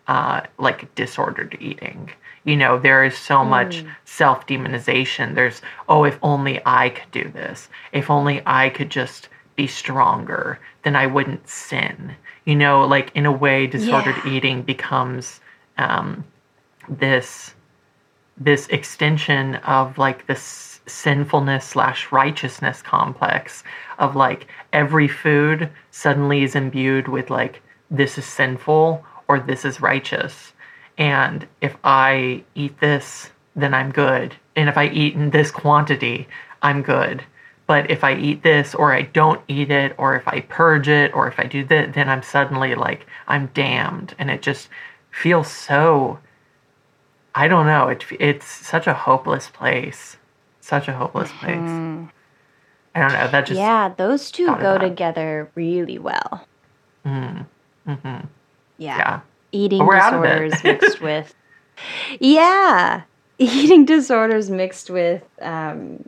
[0.07, 2.09] uh, like disordered eating.
[2.45, 5.35] You know, there is so much self demonization.
[5.35, 7.69] There's, oh, if only I could do this.
[7.93, 12.15] If only I could just be stronger, then I wouldn't sin.
[12.45, 14.31] You know, like in a way, disordered Yeah.
[14.33, 15.39] eating becomes
[15.77, 16.23] um,
[16.89, 17.53] this
[18.37, 23.63] this extension of like this sinfulness slash righteousness complex
[23.99, 29.81] of like every food suddenly is imbued with like this is sinful or this is
[29.81, 30.53] righteous.
[30.97, 34.35] And if i eat this then i'm good.
[34.55, 36.27] And if i eat in this quantity
[36.61, 37.23] i'm good.
[37.65, 41.13] But if i eat this or i don't eat it or if i purge it
[41.13, 44.15] or if i do that then i'm suddenly like i'm damned.
[44.19, 44.69] And it just
[45.13, 46.19] feels so
[47.35, 47.87] I don't know.
[47.87, 50.17] It, it's such a hopeless place.
[50.59, 51.57] Such a hopeless place.
[52.95, 53.27] I don't know.
[53.27, 56.45] That just yeah, those two go together really well.
[57.05, 57.45] Mm,
[57.85, 57.95] hmm
[58.77, 58.97] Yeah.
[58.97, 59.19] yeah.
[59.51, 60.49] Eating we're out of it.
[60.49, 61.35] disorders mixed with.
[62.19, 63.01] Yeah.
[63.39, 66.07] Eating disorders mixed with um,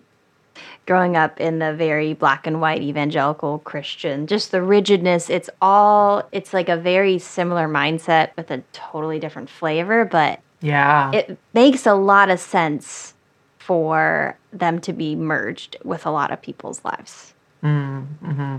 [0.86, 5.30] growing up in the very black and white evangelical Christian, just the rigidness.
[5.30, 11.12] It's all, it's like a very similar mindset with a totally different flavor, but Yeah.
[11.12, 13.14] it makes a lot of sense
[13.58, 17.34] for them to be merged with a lot of people's lives.
[17.64, 18.58] mm, hmm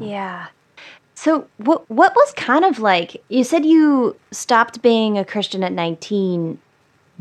[0.00, 0.46] Yeah.
[1.14, 5.72] So what what was kind of like you said you stopped being a Christian at
[5.72, 6.60] 19.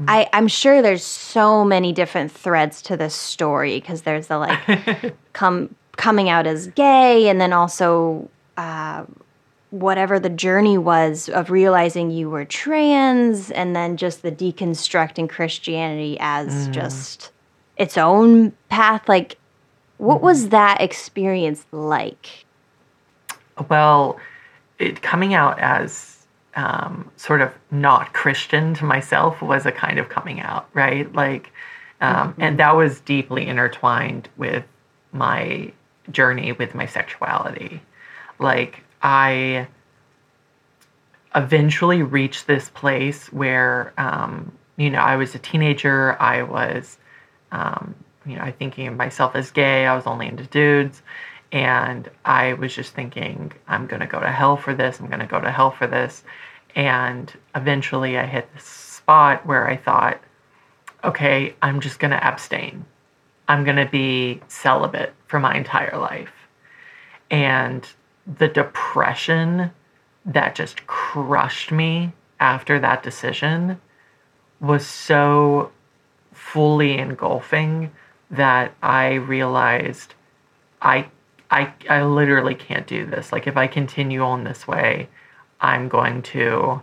[0.08, 5.14] I I'm sure there's so many different threads to this story because there's the like
[5.34, 9.06] come coming out as gay and then also uh,
[9.72, 16.18] whatever the journey was of realizing you were trans and then just the deconstructing Christianity
[16.20, 17.32] as just
[17.78, 19.10] its own path.
[19.10, 19.38] Like
[19.98, 22.46] what was that experience like?
[23.70, 24.20] Well,
[24.78, 26.17] it coming out as
[26.58, 31.12] um, sort of not Christian to myself was a kind of coming out, right?
[31.14, 31.52] Like,
[32.02, 34.66] um, and that was deeply intertwined with
[35.14, 35.72] my
[36.12, 37.82] journey with my sexuality.
[38.40, 39.68] Like, I
[41.36, 46.20] eventually reached this place where, um, you know, I was a teenager.
[46.20, 46.98] I was,
[47.52, 47.94] um,
[48.26, 49.86] you know, I thinking of myself as gay.
[49.86, 51.04] I was only into dudes.
[51.52, 55.00] And I was just thinking, I'm going to go to hell for this.
[55.00, 56.24] I'm going to go to hell for this.
[56.78, 60.22] And eventually I hit this spot where I thought,
[61.04, 62.86] okay, I'm just going to abstain.
[63.48, 66.32] I'm going to be celibate for my entire life.
[67.32, 67.86] And
[68.38, 69.72] the depression
[70.24, 73.82] that just crushed me after that decision
[74.60, 75.72] was so
[76.32, 77.92] fully engulfing
[78.30, 80.14] that I realized
[80.82, 81.08] I
[81.50, 83.32] I I literally can't do this.
[83.32, 85.08] Like if I continue on this way,
[85.60, 86.82] I'm going to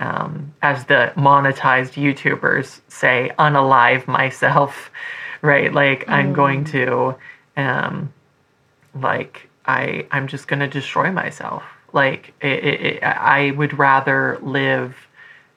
[0.00, 4.90] um, as the monetized YouTubers say, unalive myself,
[5.42, 5.72] right?
[5.72, 7.16] Like I'm going to
[7.56, 8.12] um,
[8.94, 11.62] like I I'm just gonna destroy myself.
[11.92, 14.96] Like it, it, it, I would rather live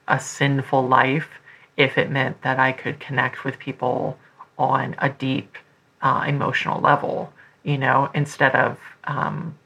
[0.06, 1.28] a sinful life
[1.76, 4.18] if it meant that I could connect with people
[4.58, 5.56] on a deep
[6.02, 9.56] uh, emotional level, you know, instead of um,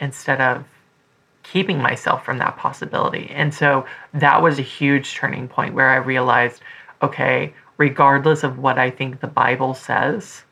[0.00, 0.64] instead of
[1.50, 3.30] keeping myself from that possibility.
[3.30, 6.60] And so that was a huge turning point where I realized,
[7.02, 10.42] okay, regardless of what I think the Bible says,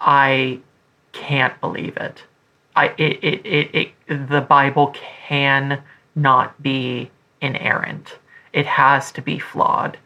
[0.00, 0.60] I
[1.12, 2.24] can't believe it.
[2.76, 4.94] I it it, it, it the Bible
[5.26, 5.82] can
[6.14, 8.18] not be inerrant.
[8.52, 9.98] It has to be flawed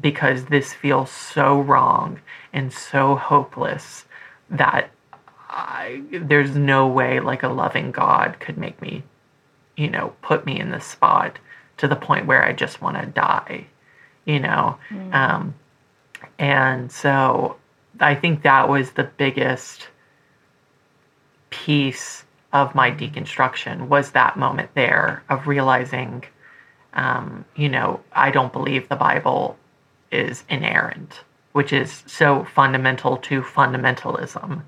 [0.00, 2.20] because this feels so wrong
[2.52, 4.04] and so hopeless
[4.50, 4.90] that
[5.54, 9.04] I, there's no way like a loving God could make me,
[9.76, 11.38] you know, put me in this spot
[11.76, 13.66] to the point where I just want to die,
[14.24, 14.76] you know.
[14.90, 15.14] Mm.
[15.14, 15.54] Um,
[16.40, 17.56] and so
[18.00, 19.88] I think that was the biggest
[21.50, 26.24] piece of my deconstruction was that moment there of realizing,
[26.94, 29.56] um, you know, I don't believe the Bible
[30.10, 31.20] is inerrant,
[31.52, 34.62] which is so fundamental to fundamentalism.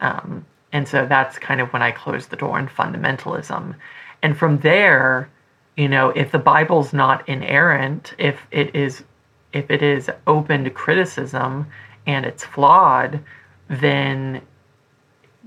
[0.00, 3.74] Um, and so that's kind of when I closed the door on fundamentalism.
[4.22, 5.30] And from there,
[5.76, 9.04] you know, if the Bible's not inerrant, if it is
[9.52, 11.66] if it is open to criticism
[12.06, 13.20] and it's flawed,
[13.68, 14.42] then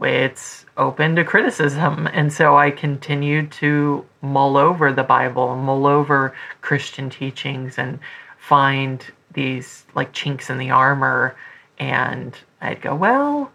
[0.01, 2.07] it's open to criticism.
[2.07, 7.99] And so I continued to mull over the Bible, mull over Christian teachings, and
[8.38, 11.35] find these like chinks in the armor.
[11.77, 13.51] And I'd go, well,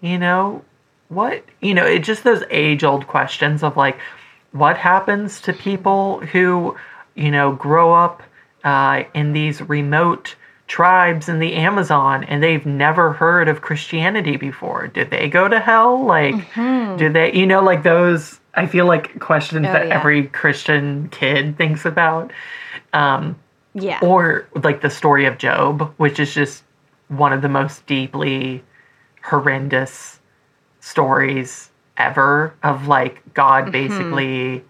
[0.00, 0.64] you know,
[1.08, 3.98] what, you know, it just those age old questions of like,
[4.52, 6.76] what happens to people who,
[7.14, 8.22] you know, grow up
[8.64, 10.34] uh, in these remote
[10.66, 14.86] tribes in the Amazon and they've never heard of Christianity before.
[14.86, 16.04] Did they go to hell?
[16.04, 16.96] Like, mm-hmm.
[16.96, 19.98] do they, you know, like those, I feel like questions oh, that yeah.
[19.98, 22.32] every Christian kid thinks about.
[22.92, 23.38] Um,
[23.74, 23.98] yeah.
[24.02, 26.64] Or like the story of Job, which is just
[27.08, 28.62] one of the most deeply
[29.22, 30.20] horrendous
[30.80, 33.72] stories ever of like God mm-hmm.
[33.72, 34.64] basically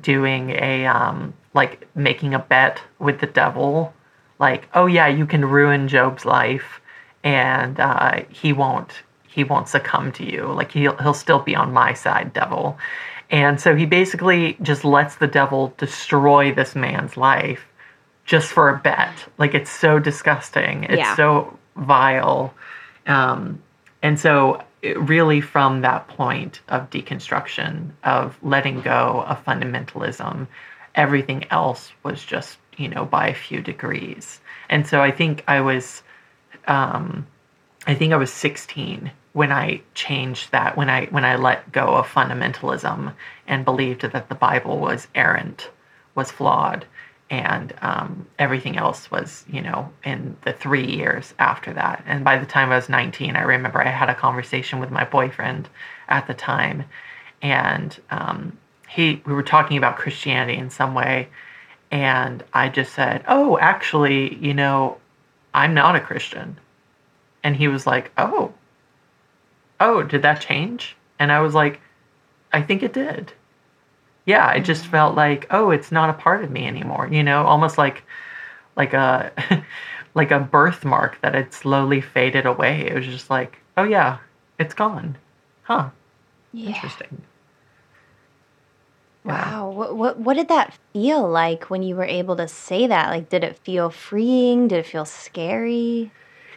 [0.00, 3.92] doing a, um, like making a bet with the devil
[4.40, 6.80] like, oh yeah, you can ruin Job's life,
[7.22, 8.90] and uh, he won't
[9.28, 10.46] he won't succumb to you.
[10.46, 12.76] Like he'll he'll still be on my side, devil.
[13.30, 17.64] And so he basically just lets the devil destroy this man's life
[18.24, 19.28] just for a bet.
[19.38, 20.84] Like it's so disgusting.
[20.84, 21.14] It's yeah.
[21.14, 22.52] so vile.
[23.06, 23.62] Um,
[24.02, 24.62] and so
[24.96, 30.46] really from that point of deconstruction of letting go of fundamentalism
[30.94, 34.40] everything else was just you know, by a few degrees.
[34.70, 36.02] And so I think I was,
[36.66, 37.26] um,
[37.86, 41.94] I think I was 16 when I changed that, when I when I let go
[41.94, 43.12] of fundamentalism
[43.46, 45.70] and believed that the Bible was errant,
[46.14, 46.84] was flawed,
[47.30, 52.02] and um, everything else was, you know, in the three years after that.
[52.04, 55.04] And by the time I was 19, I remember I had a conversation with my
[55.04, 55.68] boyfriend
[56.08, 56.84] at the time,
[57.40, 61.28] and um, he we were talking about Christianity in some way,
[61.90, 64.98] and I just said, Oh, actually, you know,
[65.54, 66.58] I'm not a Christian.
[67.42, 68.52] And he was like, Oh,
[69.78, 70.96] oh, did that change?
[71.18, 71.80] And I was like,
[72.52, 73.32] I think it did.
[74.26, 77.44] Yeah, I just felt like, oh, it's not a part of me anymore, you know,
[77.44, 78.02] almost like
[78.76, 79.32] like a
[80.14, 82.86] like a birthmark that had slowly faded away.
[82.86, 84.18] It was just like, oh yeah,
[84.58, 85.16] it's gone.
[85.62, 85.90] Huh.
[86.52, 86.68] Yeah.
[86.74, 87.22] Interesting.
[89.24, 89.70] Wow.
[89.70, 93.10] What, what what did that feel like when you were able to say that?
[93.10, 94.68] Like did it feel freeing?
[94.68, 96.10] Did it feel scary?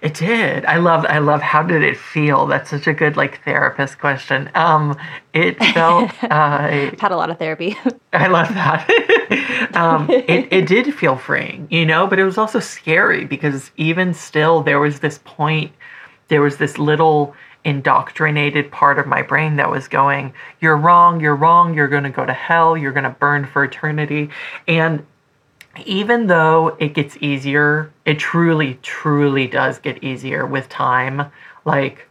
[0.04, 0.66] It did.
[0.66, 2.46] I love I love how did it feel?
[2.46, 4.52] That's such a good like therapist question.
[4.54, 4.98] Um
[5.34, 7.78] it felt uh had a lot of therapy.
[8.14, 9.72] I love that.
[9.76, 14.14] um it, it did feel freeing, you know, but it was also scary because even
[14.14, 15.72] still there was this point
[16.28, 21.36] there was this little indoctrinated part of my brain that was going, You're wrong, you're
[21.36, 24.30] wrong, you're going to go to hell, you're going to burn for eternity.
[24.68, 25.06] And
[25.86, 31.32] even though it gets easier, it truly, truly does get easier with time.
[31.66, 32.08] Like,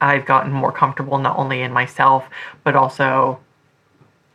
[0.00, 2.28] I've gotten more comfortable not only in myself,
[2.64, 3.40] but also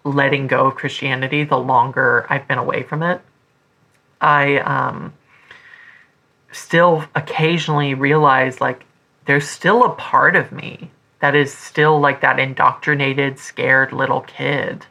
[0.04, 3.22] letting go of Christianity the longer I've been away from it.
[4.20, 5.14] I um,
[6.52, 8.86] still occasionally realize, like,
[9.26, 14.86] there's still a part of me that is still like that indoctrinated, scared little kid.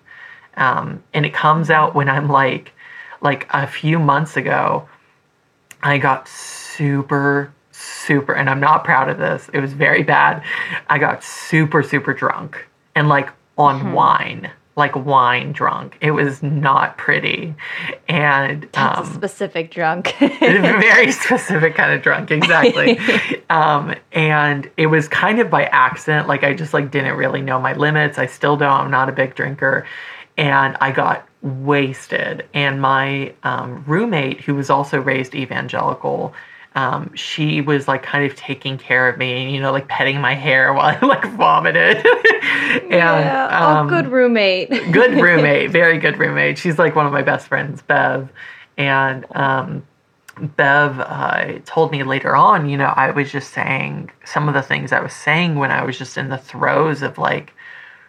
[0.57, 2.73] Um, and it comes out when I'm like,
[3.27, 4.89] like a few months ago,
[5.83, 9.51] I got super, super, and I'm not proud of this.
[9.53, 10.45] It was very bad.
[10.89, 13.93] I got super, super drunk and like on mm-hmm.
[13.93, 15.97] wine like wine drunk.
[16.03, 17.55] It was not pretty.
[18.09, 20.15] And um, a specific drunk.
[20.21, 22.99] very specific kind of drunk, exactly.
[23.51, 26.29] um, and it was kind of by accident.
[26.29, 28.19] Like I just like didn't really know my limits.
[28.19, 28.71] I still don't.
[28.71, 29.87] I'm not a big drinker.
[30.37, 32.47] And I got wasted.
[32.53, 36.35] And my um, roommate, who was also raised evangelical,
[36.75, 40.35] um, she was like kind of taking care of me, you know, like petting my
[40.35, 41.97] hair while I like vomited.
[42.07, 43.49] and yeah.
[43.51, 44.71] oh, um, good roommate.
[44.93, 46.59] good roommate, very good roommate.
[46.59, 48.29] She's like one of my best friends, Bev.
[48.77, 49.87] And um,
[50.39, 54.63] Bev uh, told me later on, you know, I was just saying some of the
[54.63, 57.55] things I was saying when I was just in the throes of like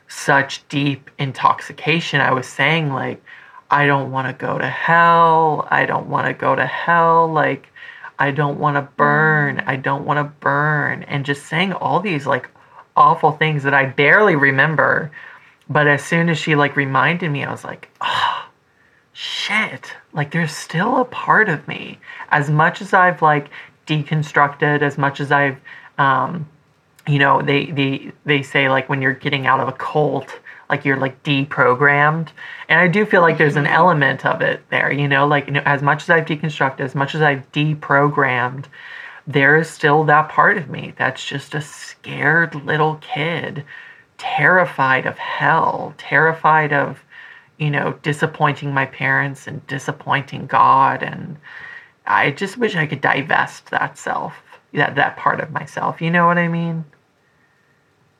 [0.07, 2.21] such deep intoxication.
[2.21, 3.21] I was saying, like,
[3.69, 5.67] I don't want to go to hell.
[5.69, 7.31] I don't want to go to hell.
[7.31, 7.67] Like,
[8.17, 9.61] I don't want to burn.
[9.65, 11.03] I don't want to burn.
[11.03, 12.49] And just saying all these like
[12.95, 15.11] awful things that I barely remember.
[15.69, 18.49] But as soon as she like reminded me, I was like, oh,
[19.11, 19.93] shit.
[20.13, 21.99] Like, there's still a part of me.
[22.29, 23.49] As much as I've like
[23.85, 25.57] deconstructed, as much as I've,
[25.97, 26.47] um,
[27.05, 30.39] you know, they, they, they say like when you're getting out of a cult,
[30.69, 32.29] like you're like deprogrammed.
[32.69, 33.73] And i do feel like there's an mm-hmm.
[33.73, 35.27] element of it there you know?
[35.27, 38.65] Like you know, as much as i've deconstructed as much as i've deprogrammed
[39.25, 43.65] there is still that part of me that's just a scared little kid
[44.17, 47.03] terrified of hell terrified of
[47.57, 51.03] you know disappointing my parents and disappointing god.
[51.03, 51.37] And
[52.05, 54.33] i just wish i could divest that self
[54.73, 56.85] that that part of myself you know what i mean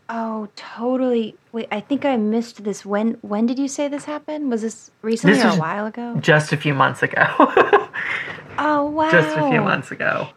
[0.10, 1.36] Oh, totally.
[1.51, 2.86] Wait, I think I missed this.
[2.86, 4.49] When when did you say this happened?
[4.49, 6.18] Was this recently This or a while ago?
[6.22, 7.26] just a few months ago
[8.60, 9.12] Oh, wow.
[9.12, 10.30] just a few months ago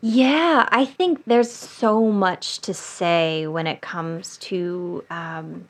[0.00, 5.68] Yeah, I think there's so much to say when it comes to um,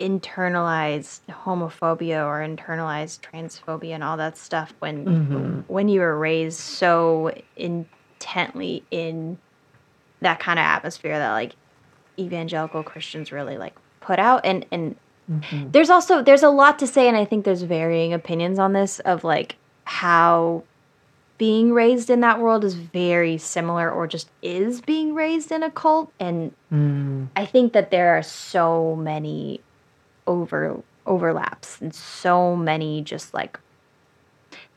[0.00, 6.60] internalized homophobia or internalized transphobia and all that stuff when hmm when you were raised
[6.60, 9.36] so intently in
[10.20, 11.54] that kind of atmosphere that like
[12.18, 14.96] evangelical Christians really like put out and and
[15.28, 18.72] hmm there's also there's a lot to say and I think there's varying opinions on
[18.72, 20.62] this of like how
[21.38, 25.70] being raised in that world is very similar or just is being raised in a
[25.70, 27.28] cult and mm.
[27.36, 29.60] I think that there are so many
[30.26, 33.58] over overlaps and so many just like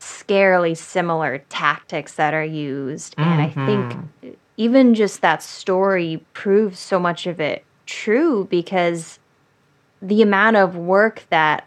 [0.00, 4.30] scarily similar tactics that are used and I think hmm
[4.60, 9.18] even just that story proves so much of it true because
[10.02, 11.66] the amount of work that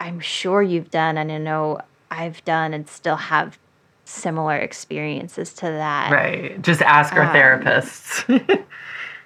[0.00, 1.80] I'm sure you've done and I know
[2.10, 3.58] I've done and still have
[4.06, 6.10] similar experiences to that.
[6.10, 6.62] Right.
[6.62, 8.64] Just ask our Um, therapists.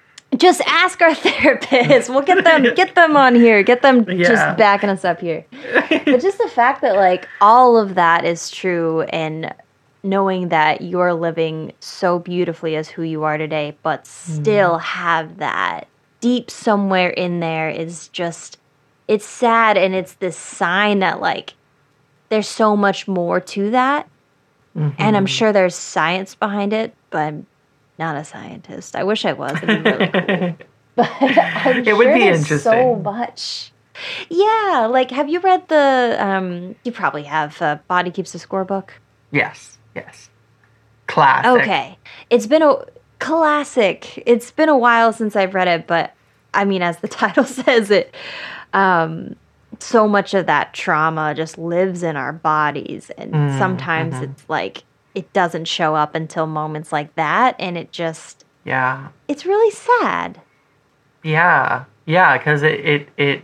[0.35, 2.09] just ask our therapists.
[2.09, 3.63] We'll get them get them on here.
[3.63, 4.27] Get them Yeah.
[4.27, 5.45] just backing us up here.
[5.89, 9.53] But just the fact that like all of that is true and
[10.03, 15.87] knowing that you're living so beautifully as who you are today, but still have that
[16.21, 18.57] deep somewhere in there is just
[19.07, 21.53] it's sad and it's this sign that like
[22.29, 24.07] there's so much more to that
[24.97, 25.29] and I'm Mhm.
[25.29, 27.47] sure there's science behind it, but I'm
[27.99, 28.95] not a scientist.
[28.95, 29.61] I wish I was.
[29.61, 30.57] Really cool.
[30.95, 32.57] But I'm It would sure be interesting.
[32.59, 33.73] so much.
[34.29, 38.63] Yeah, like have you read the um you probably have uh, Body Keeps the Score
[38.65, 38.93] book?
[39.31, 39.79] yes.
[39.95, 40.29] Yes.
[41.07, 41.61] Classic.
[41.61, 41.97] Okay.
[42.29, 42.75] It's been a
[43.19, 44.21] classic.
[44.25, 46.13] It's been a while since I've read it, but
[46.53, 48.13] I mean as the title says it
[48.73, 49.35] um
[49.79, 54.23] so much of that trauma just lives in our bodies and Mm, sometimes mhm.
[54.23, 54.83] it's like
[55.15, 59.09] it doesn't show up until moments like that and it just Yeah.
[59.27, 60.41] it's really sad.
[61.23, 61.85] Yeah.
[62.05, 62.37] Yeah.
[62.37, 63.41] Because it, it, it,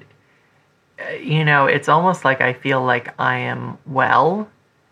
[0.99, 4.49] uh, you know, it's almost like I feel like I am well,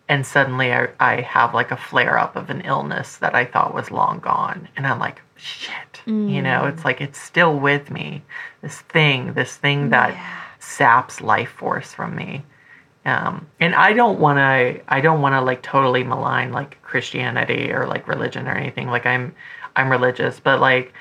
[0.09, 3.73] and suddenly I, I have like a flare up of an illness that I thought
[3.73, 4.67] was long gone.
[4.77, 5.73] And I'm like, shit.
[6.05, 6.69] You know, Mm.
[6.73, 8.23] it's like it's still with me.
[8.61, 10.33] This thing, this thing that Yeah.
[10.59, 12.43] saps life force from me.
[13.05, 14.81] Um, and I don't want to.
[14.87, 18.87] I don't want to like totally malign like Christianity or like religion or anything.
[18.89, 19.33] Like I'm,
[19.75, 20.93] I'm religious, but like,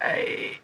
[0.00, 0.58] I,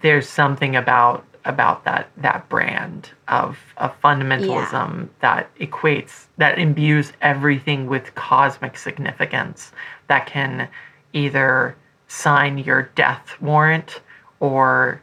[0.00, 7.86] there's something about about that that brand of of fundamentalism that equates that imbues everything
[7.86, 9.72] with cosmic significance
[10.08, 10.68] that can
[11.12, 11.76] either
[12.08, 14.00] sign your death warrant
[14.40, 15.00] or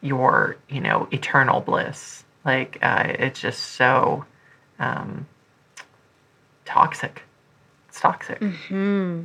[0.00, 4.24] your you know eternal bliss like uh, it's just so
[4.78, 5.26] um,
[6.64, 7.22] toxic
[7.88, 9.24] it's toxic Hmm.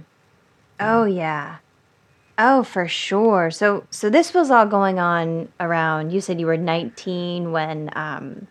[0.80, 1.58] Oh yeah.
[2.44, 3.52] Oh, for sure.
[3.52, 8.48] So so this was all going on around you said you were 19 when um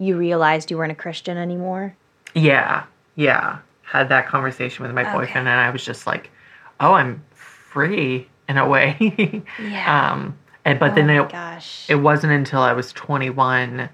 [0.00, 1.94] you realized you weren't a Christian anymore.
[2.34, 2.84] yeah
[3.16, 5.12] yeah had that conversation with my Okay.
[5.12, 6.30] boyfriend and i was just like
[6.78, 8.96] oh i'm free in a way
[9.58, 10.12] Yeah.
[10.12, 11.88] um and but oh then it, gosh.
[11.88, 13.88] it wasn't until i was 21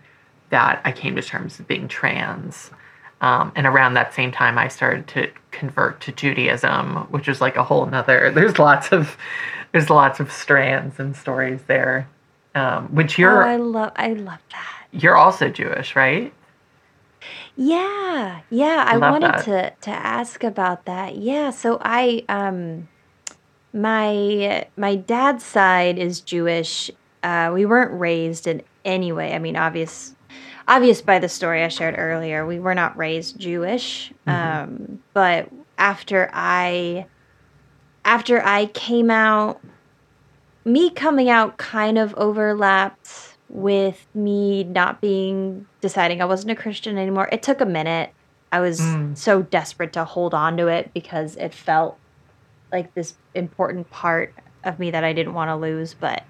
[0.50, 2.70] that i came to terms with being trans
[3.24, 5.20] um, and around that same time i started to
[5.50, 9.16] convert to judaism which is like a whole nother there's lots of
[9.72, 12.08] there's lots of strands and stories there
[12.54, 14.86] um, which oh, you're oh, I love I love that.
[14.92, 16.32] you're also jewish right
[17.56, 18.84] Yeah, yeah.
[18.86, 19.44] I wanted that.
[19.44, 21.16] to to ask about that.
[21.16, 22.88] Yeah, so I um
[23.72, 26.90] my my dad's side is Jewish.
[27.22, 29.32] Uh, we weren't raised in any way.
[29.34, 30.14] I mean, obvious
[30.68, 34.12] obvious by the story I shared earlier, we were not raised Jewish.
[34.26, 35.48] Um, but
[35.78, 37.06] after I
[38.04, 39.60] after I came out,
[40.64, 46.98] me coming out kind of overlapped with me not being deciding I wasn't a Christian
[46.98, 47.28] anymore.
[47.32, 48.10] It took a minute.
[48.52, 49.16] I was Mm.
[49.16, 51.98] so desperate to hold on to it because it felt
[52.72, 54.34] like this important part
[54.64, 55.94] of me that I didn't want to lose.
[55.94, 56.24] But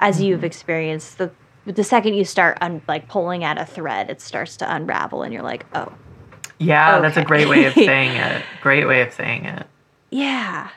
[0.00, 1.30] as you've experienced, the
[1.66, 5.32] the second you start un, like pulling at a thread, it starts to unravel, and
[5.32, 5.92] you're like, oh,
[6.58, 8.44] Yeah, that's a great way of saying it.
[8.62, 9.66] Great way of saying it.
[10.10, 10.70] Yeah.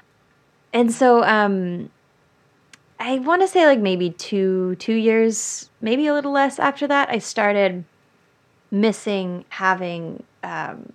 [0.74, 1.90] And so um
[3.00, 7.10] I want to say like maybe 2 2 years, maybe a little less after that,
[7.10, 7.86] I started
[8.72, 10.92] missing having um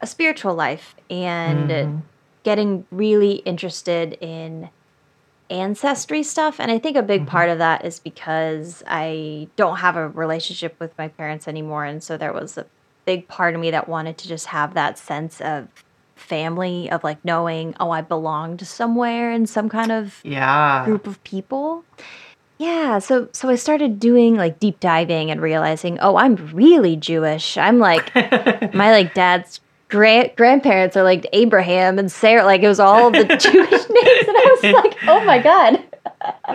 [0.00, 2.02] a spiritual life and Mhm.
[2.44, 4.70] getting really interested in
[5.50, 7.30] ancestry stuff and I think a big mm-hmm.
[7.30, 12.02] part of that is because I don't have a relationship with my parents anymore and
[12.02, 12.66] so there was a
[13.04, 15.68] big part of me that wanted to just have that sense of
[16.16, 20.84] family of like knowing oh I belonged somewhere in some kind of Yeah.
[20.84, 21.84] group of people.
[22.58, 27.56] Yeah, so so I started doing like deep diving and realizing, oh, I'm really Jewish.
[27.56, 28.12] I'm like
[28.74, 32.44] my like dad's grand grandparents are like Abraham and Sarah.
[32.44, 35.82] Like it was all the Jewish names, and I was like, oh my god,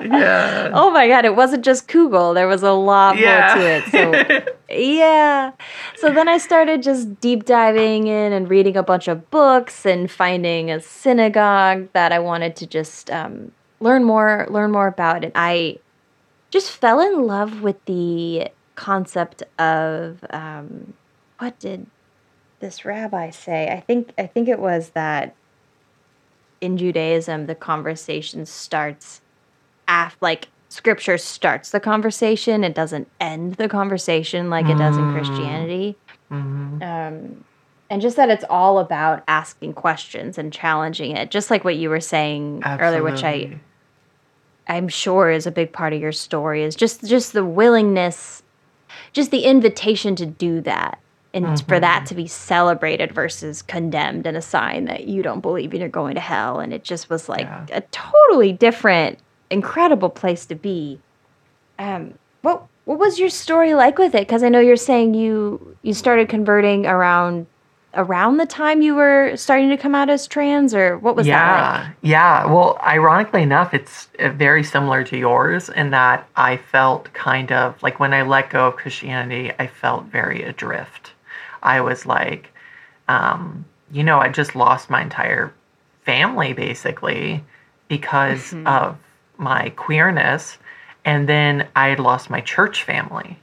[0.01, 0.71] yeah.
[0.73, 2.33] oh my god, it wasn't just Kugel.
[2.33, 3.55] There was a lot yeah.
[3.55, 4.37] more to it.
[4.37, 5.51] So yeah.
[5.97, 10.09] So then I started just deep diving in and reading a bunch of books and
[10.09, 15.23] finding a synagogue that I wanted to just um, learn more learn more about.
[15.23, 15.79] And I
[16.51, 20.93] just fell in love with the concept of um,
[21.39, 21.87] what did
[22.63, 23.69] this rabbi say?
[23.69, 25.35] I think I think it was that
[26.61, 29.21] in Judaism the conversation starts
[29.87, 35.07] af like scripture starts the conversation it doesn't end the conversation like it does in
[35.07, 35.11] Mm.
[35.11, 35.97] christianity
[36.31, 36.81] Mhm.
[36.81, 37.43] um,
[37.89, 41.89] and just that it's all about asking questions and challenging it just like what you
[41.89, 43.61] were saying earlier which i
[44.67, 48.41] i'm sure is a big part of your story is just just the willingness
[49.11, 51.02] just the invitation to do that
[51.33, 55.71] and for that to be celebrated versus condemned and a sign that you don't believe
[55.71, 57.65] and you're going to hell and it just was like Yeah.
[57.71, 59.19] a totally different
[59.49, 60.99] incredible place to be
[61.79, 65.75] um what what was your story like with it because i know you're saying you
[65.81, 67.45] you started converting around
[67.95, 71.37] around the time you were starting to come out as trans or what was yeah,
[71.37, 72.45] that like Yeah.
[72.45, 77.81] Well, ironically enough, it's uh, very similar to yours in that I felt kind of
[77.83, 81.11] like when I let go of Christianity, I felt very adrift.
[81.63, 82.51] I was like,
[83.07, 85.53] um, you know, I just lost my entire
[86.03, 87.43] family basically
[87.87, 88.67] because Mhm.
[88.67, 88.97] of
[89.37, 90.57] my queerness.
[91.05, 93.39] And then I had lost my church family,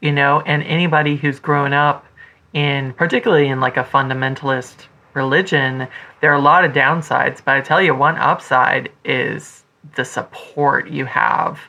[0.00, 2.04] you know, and anybody who's grown up
[2.52, 5.88] in, particularly in like a fundamentalist religion,
[6.20, 9.62] there are a lot of downsides, but I tell you, one upside is
[9.94, 11.60] the support you have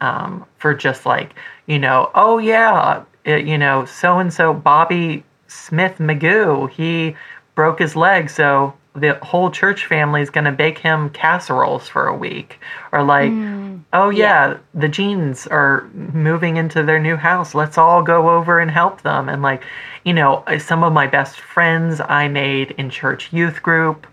[0.00, 1.34] um, for just like,
[1.66, 7.16] you know, oh yeah, it, you know, so and so Bobby Smith Magoo, he
[7.56, 12.06] broke his leg, so the whole church family is going to bake him casseroles for
[12.06, 12.58] a week.
[12.92, 13.80] Or like, Mm.
[13.92, 17.54] oh yeah, the jeans are moving into their new house.
[17.54, 19.28] Let's all go over and help them.
[19.28, 19.62] And like,
[20.04, 24.06] you know, uh, some of my best friends I made in church youth group,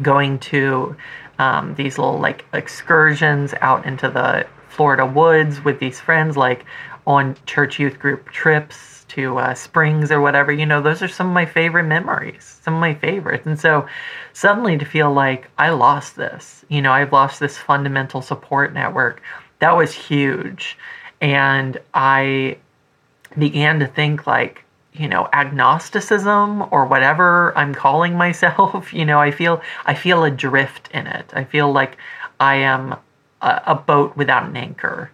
[0.00, 0.96] going to
[1.40, 6.64] um, these little like excursions out into the Florida woods with these friends, like
[7.06, 10.52] on church youth group trips to uh, springs or whatever.
[10.52, 13.46] You know, those are some of my favorite memories, some of my favorites.
[13.46, 13.86] And so
[14.32, 19.20] suddenly to feel like I lost this, you know, I've lost this fundamental support network,
[19.58, 20.78] that was huge.
[21.20, 22.58] And I
[23.36, 24.64] began to think like
[24.94, 30.88] you know agnosticism or whatever i'm calling myself you know i feel i feel adrift
[30.92, 31.98] in it i feel like
[32.40, 32.96] i am
[33.42, 35.10] a, a boat without an anchor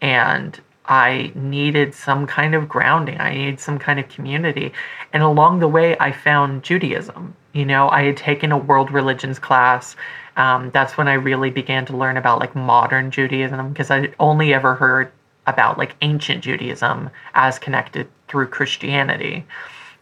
[0.00, 4.72] and i needed some kind of grounding i needed some kind of community.
[5.12, 7.34] And along the way i found judaism.
[7.52, 9.96] You know i had taken a world religions class.
[10.36, 14.54] Um, that's when i really began to learn about like modern judaism because i only
[14.54, 15.10] ever heard
[15.48, 19.46] about like ancient Judaism as connected through Christianity.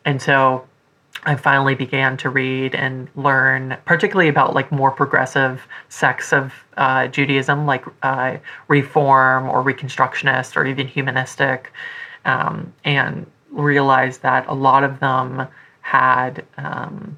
[0.04, 0.66] And so
[1.26, 7.08] I finally began to read and learn, particularly about like more progressive sects of uh,
[7.08, 8.36] Judaism, like uh,
[8.68, 11.72] Reform or Reconstructionist or even humanistic,
[12.24, 15.48] um, and realized that a lot of them
[15.80, 17.16] had, um,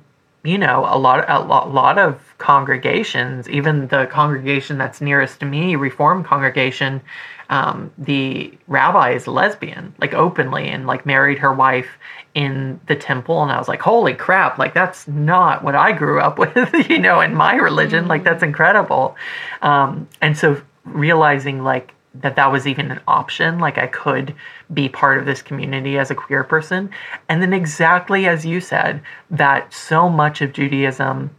[0.49, 5.47] you know, a lot, a lot, lot of congregations, even the congregation that's nearest to
[5.47, 7.03] me, Reformed congregation,
[7.51, 11.99] um, the rabbi is lesbian, like openly, and like married her wife
[12.35, 13.43] in the temple.
[13.43, 16.99] And I was like, holy crap, like that's not what I grew up with, you
[16.99, 18.01] know, in my religion.
[18.01, 18.09] Mm-hmm.
[18.09, 19.17] Like that's incredible.
[19.61, 24.35] Um, and so realizing like that that was even an option, like I could
[24.73, 26.91] be part of this community as a queer person.
[27.29, 29.01] And then exactly as you said,
[29.31, 31.31] that so much of Judaism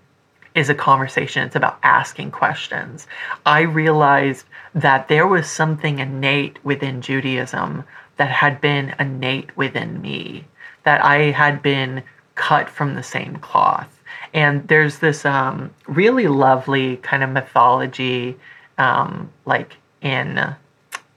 [0.56, 1.46] is a conversation.
[1.46, 3.08] It's about asking questions.
[3.46, 7.84] I realized that there was something innate within Judaism
[8.18, 10.46] that had been innate within me,
[10.84, 12.04] that I had been
[12.36, 14.00] cut from the same cloth.
[14.34, 18.38] And there's this um, really lovely kind of mythology,
[18.78, 20.56] um, like in,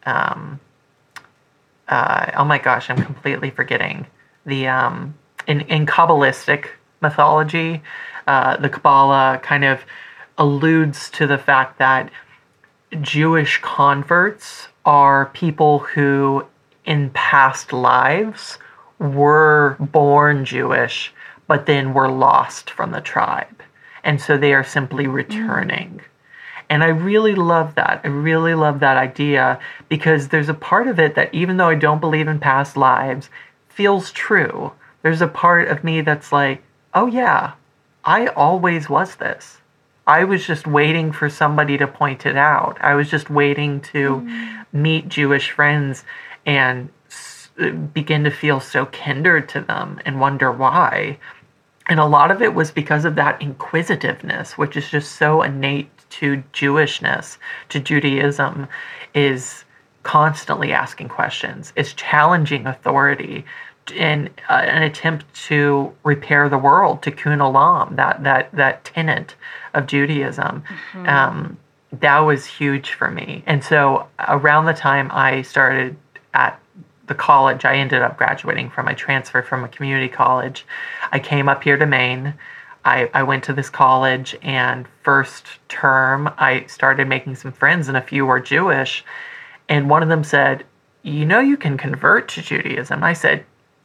[0.06, 0.60] um,
[1.88, 4.06] uh, oh my gosh, I'm completely forgetting
[4.46, 5.14] the um,
[5.46, 6.68] in in Kabbalistic
[7.00, 7.82] mythology
[8.26, 9.80] uh, the Kabbalah kind of
[10.38, 12.10] alludes to the fact that
[13.00, 16.44] Jewish converts are people who,
[16.84, 18.58] in past lives,
[18.98, 21.12] were born Jewish,
[21.46, 23.62] but then were lost from the tribe.
[24.04, 26.00] And so they are simply returning.
[26.00, 26.11] Mm.
[26.72, 28.00] And I really love that.
[28.02, 29.60] I really love that idea
[29.90, 33.28] because there's a part of it that, even though I don't believe in past lives,
[33.68, 34.72] feels true.
[35.02, 36.62] There's a part of me that's like,
[36.94, 37.52] oh, yeah,
[38.06, 39.58] I always was this.
[40.06, 42.78] I was just waiting for somebody to point it out.
[42.80, 44.66] I was just waiting to mm.
[44.72, 46.04] meet Jewish friends
[46.46, 47.50] and s-
[47.92, 51.18] begin to feel so kindred to them and wonder why.
[51.86, 55.90] And a lot of it was because of that inquisitiveness, which is just so innate
[56.18, 57.38] to Jewishness,
[57.70, 58.68] to Judaism,
[59.14, 59.64] is
[60.02, 63.44] constantly asking questions, is challenging authority,
[63.90, 69.34] in uh, an attempt to repair the world, to tikkun olam, that that that tenet
[69.74, 70.62] of Judaism.
[70.92, 71.08] Mm-hmm.
[71.08, 71.58] Um,
[72.00, 73.42] that was huge for me.
[73.46, 75.96] And so around the time I started
[76.32, 76.58] at
[77.06, 80.64] the college, I ended up graduating from my transfer from a community college.
[81.10, 82.34] I came up here to Maine.
[82.84, 87.96] I, I went to this college, and first term, I started making some friends, and
[87.96, 89.04] a few were Jewish.
[89.68, 90.64] And one of them said,
[91.02, 93.04] You know, you can convert to Judaism.
[93.04, 93.44] I said,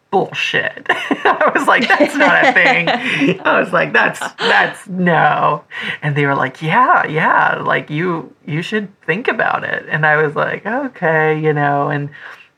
[0.09, 0.85] bullshit.
[0.89, 2.89] I was like, that's not a thing.
[3.41, 5.63] I was like, that's that's no.
[6.01, 9.85] And they were like, yeah, yeah, like you you should think about it.
[9.89, 11.89] And I was like, okay, you know.
[11.89, 12.09] And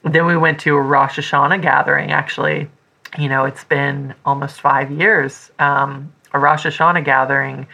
[0.04, 2.12] then we went to a Rosh Hashanah gathering.
[2.12, 2.70] Actually,
[3.18, 5.52] you know, it's been almost five years.
[5.60, 7.68] Um, a Rosh Hashanah gathering,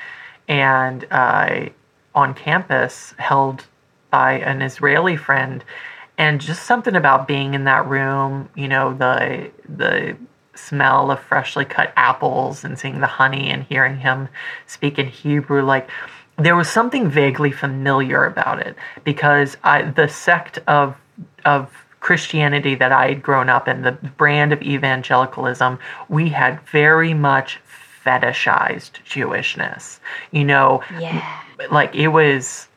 [0.47, 1.69] and uh,
[2.13, 3.65] on campus held
[4.11, 5.63] by an Israeli friend.
[6.17, 10.15] And just something about being in that room you know the the
[10.55, 14.29] smell of freshly cut apples and seeing the honey and hearing him
[14.65, 15.89] speak in hebrew like
[16.37, 20.95] there was something vaguely familiar about it because I, the sect of
[21.45, 27.15] of Christianity that I had grown up in, the brand of evangelicalism, we had very
[27.15, 27.57] much
[28.05, 29.99] fetishized Jewishness.
[30.31, 31.41] You know, yeah.
[31.71, 32.67] like it was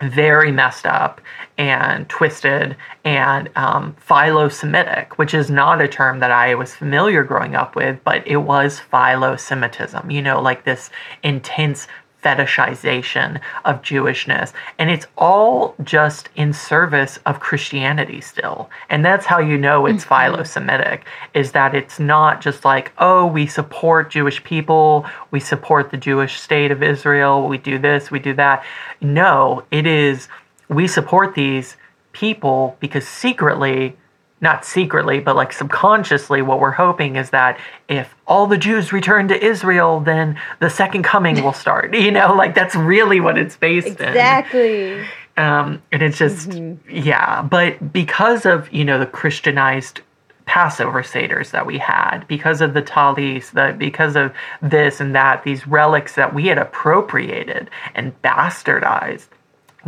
[0.00, 1.20] very messed up
[1.58, 7.54] and twisted and um, philo-Semitic, which is not a term that I was familiar growing
[7.54, 10.10] up with, but it was philo-Semitism.
[10.10, 10.90] You know, like this
[11.22, 11.86] intense
[12.22, 14.52] fetishization of Jewishness.
[14.78, 18.70] And it's all just in service of Christianity still.
[18.88, 20.32] And that's how you know it's mm-hmm.
[20.32, 21.04] philo Semitic,
[21.34, 26.40] is that it's not just like, oh, we support Jewish people, we support the Jewish
[26.40, 28.64] state of Israel, we do this, we do that.
[29.00, 30.28] No, it is,
[30.68, 31.76] we support these
[32.12, 33.96] people because secretly
[34.42, 39.28] not secretly, but like subconsciously, what we're hoping is that if all the Jews return
[39.28, 41.94] to Israel, then the second coming will start.
[42.02, 44.10] You know, like that's really what it's based exactly.
[44.10, 44.98] in.
[44.98, 45.08] Exactly.
[45.36, 46.90] Um, and it's just, mm-hmm.
[46.90, 47.42] yeah.
[47.42, 50.00] But because of, you know, the Christianized
[50.46, 55.44] Passover Seders that we had, because of the tallis, the, because of this and that,
[55.44, 59.28] these relics that we had appropriated and bastardized,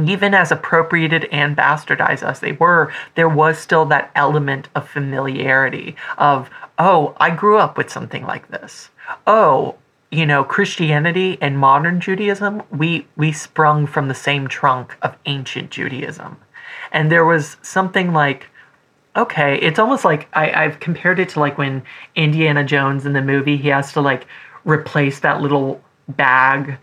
[0.03, 5.97] even as appropriated and bastardized as they were, there was still that element of familiarity
[6.19, 8.91] of, oh, I grew up with something like this.
[9.27, 9.77] Oh,
[10.11, 15.71] you know, Christianity and modern Judaism, we we sprung from the same trunk of ancient
[15.71, 16.37] Judaism.
[16.93, 18.47] And there was something like,
[19.17, 21.83] okay, it's almost like I, I've compared it to like when
[22.15, 24.27] Indiana Jones in the movie, he has to like
[24.65, 26.79] replace that little bag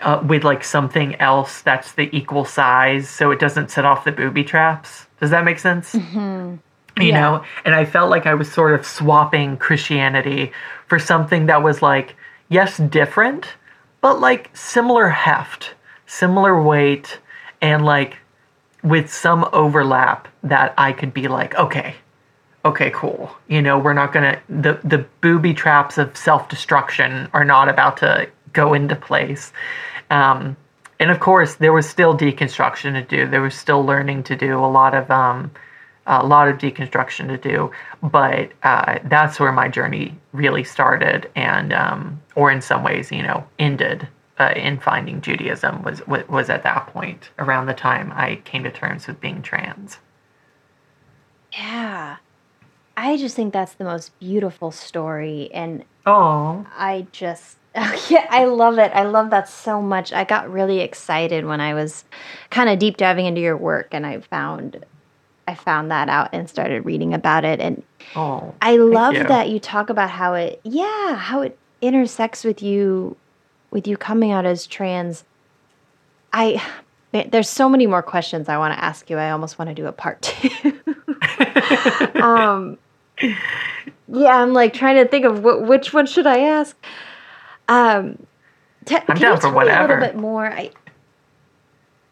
[0.00, 4.12] uh, with like something else that's the equal size so it doesn't set off the
[4.12, 5.06] booby traps.
[5.20, 5.94] Does that make sense?
[5.94, 6.56] Mm-hmm.
[7.02, 7.20] you Yeah.
[7.20, 10.50] know and i felt like i was sort of swapping christianity
[10.88, 12.16] for something that was like
[12.48, 13.46] yes different
[14.00, 15.74] but like similar heft
[16.06, 17.18] similar weight
[17.60, 18.16] and like
[18.82, 21.94] with some overlap that i could be like okay
[22.64, 27.68] okay cool you know we're not gonna the the booby traps of self-destruction are not
[27.68, 29.52] about to go into place
[30.10, 30.56] um
[31.00, 34.58] and of course there was still deconstruction to do there was still learning to do
[34.58, 35.50] a lot of um
[36.08, 37.70] a lot of deconstruction to do,
[38.02, 43.22] but uh, that's where my journey really started, and um, or in some ways, you
[43.22, 48.36] know, ended uh, in finding Judaism was was at that point around the time I
[48.44, 49.98] came to terms with being trans.
[51.52, 52.16] Yeah.
[52.96, 55.50] I just think that's the most beautiful story.
[55.52, 57.56] And Oh, I just,
[58.08, 58.90] yeah, I love it.
[58.94, 60.12] I love that so much.
[60.12, 62.04] I got really excited when I was
[62.50, 64.84] kind of deep diving into your work and I found.
[65.46, 67.82] I found that out and started reading about it and
[68.14, 69.24] oh, I love you.
[69.24, 73.16] that you talk about how it yeah, how it intersects with you
[73.70, 75.24] with you coming out as trans.
[76.34, 76.62] I
[77.12, 79.16] there's so many more questions I want to ask you.
[79.16, 80.80] I almost want to do a part 2.
[82.20, 82.76] um
[83.20, 86.76] yeah, I'm like trying to think of wh- which one should I ask.
[87.68, 88.26] Um
[88.84, 90.46] te- I'm can down you for tell me a little bit more?
[90.46, 90.70] I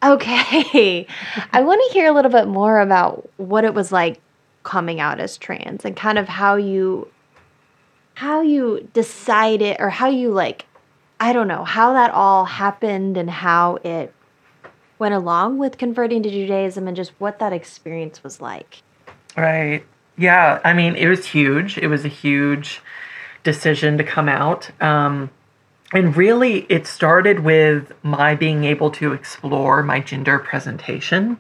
[0.03, 1.07] Okay.
[1.53, 4.21] I want to hear a little bit more about what it was like
[4.63, 7.09] coming out as trans and kind of how you
[8.15, 10.67] how you decided or how you like
[11.19, 14.13] I don't know, how that all happened and how it
[14.99, 18.83] went along with converting to Judaism and just what that experience was like.
[19.37, 19.85] Right.
[20.19, 20.61] Yeah.
[20.65, 21.79] I mean, it was huge.
[21.79, 22.81] It was a huge
[23.45, 24.71] decision to come out.
[24.83, 25.31] Um,
[25.97, 31.39] and really, it started with my being able to explore my gender presentation.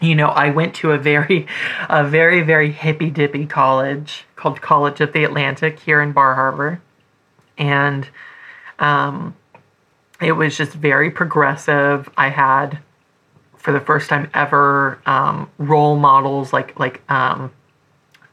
[0.00, 1.48] You know, I went to a very,
[1.88, 6.80] a very, very hippy dippy college called College of the Atlantic here in Bar Harbor.
[7.58, 8.08] And
[8.78, 9.34] um,
[10.20, 12.08] it was just very progressive.
[12.16, 12.78] I had
[13.56, 17.50] for the first time ever um, role models like like um,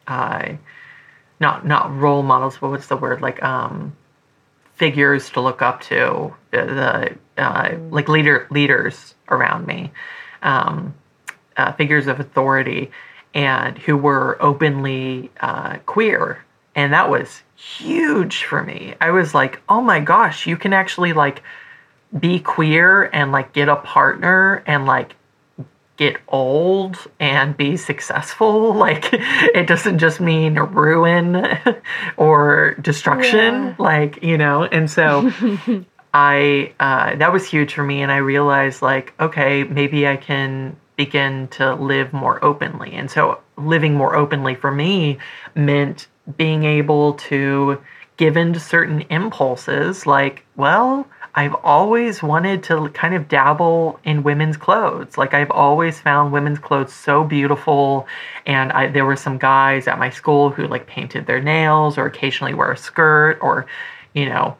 [0.07, 3.95] not not role models but what's the word like um,
[4.80, 9.91] figures to look up to the, uh, like leader leaders around me
[10.41, 10.95] um,
[11.57, 12.89] uh, figures of authority
[13.34, 16.43] and who were openly uh, queer.
[16.75, 18.95] And that was huge for me.
[19.01, 21.43] I was like oh my gosh you can actually like
[22.17, 25.15] be queer and like get a partner and like
[25.99, 31.45] get old and be successful like it doesn't just mean ruin
[32.17, 33.75] or destruction Yeah.
[33.77, 35.29] like you know and so
[36.13, 40.75] i uh, that was huge for me and i realized like okay maybe i can
[40.95, 45.17] begin to live more openly and so living more openly for me
[45.55, 47.77] meant being able to
[48.15, 51.05] give in to certain impulses like well
[51.39, 55.17] I've always wanted to kind of dabble in women's clothes.
[55.17, 58.07] Like I've always found women's clothes so beautiful,
[58.45, 62.05] and I, there were some guys at my school who like painted their nails or
[62.05, 63.67] occasionally wear a skirt or,
[64.13, 64.57] you know,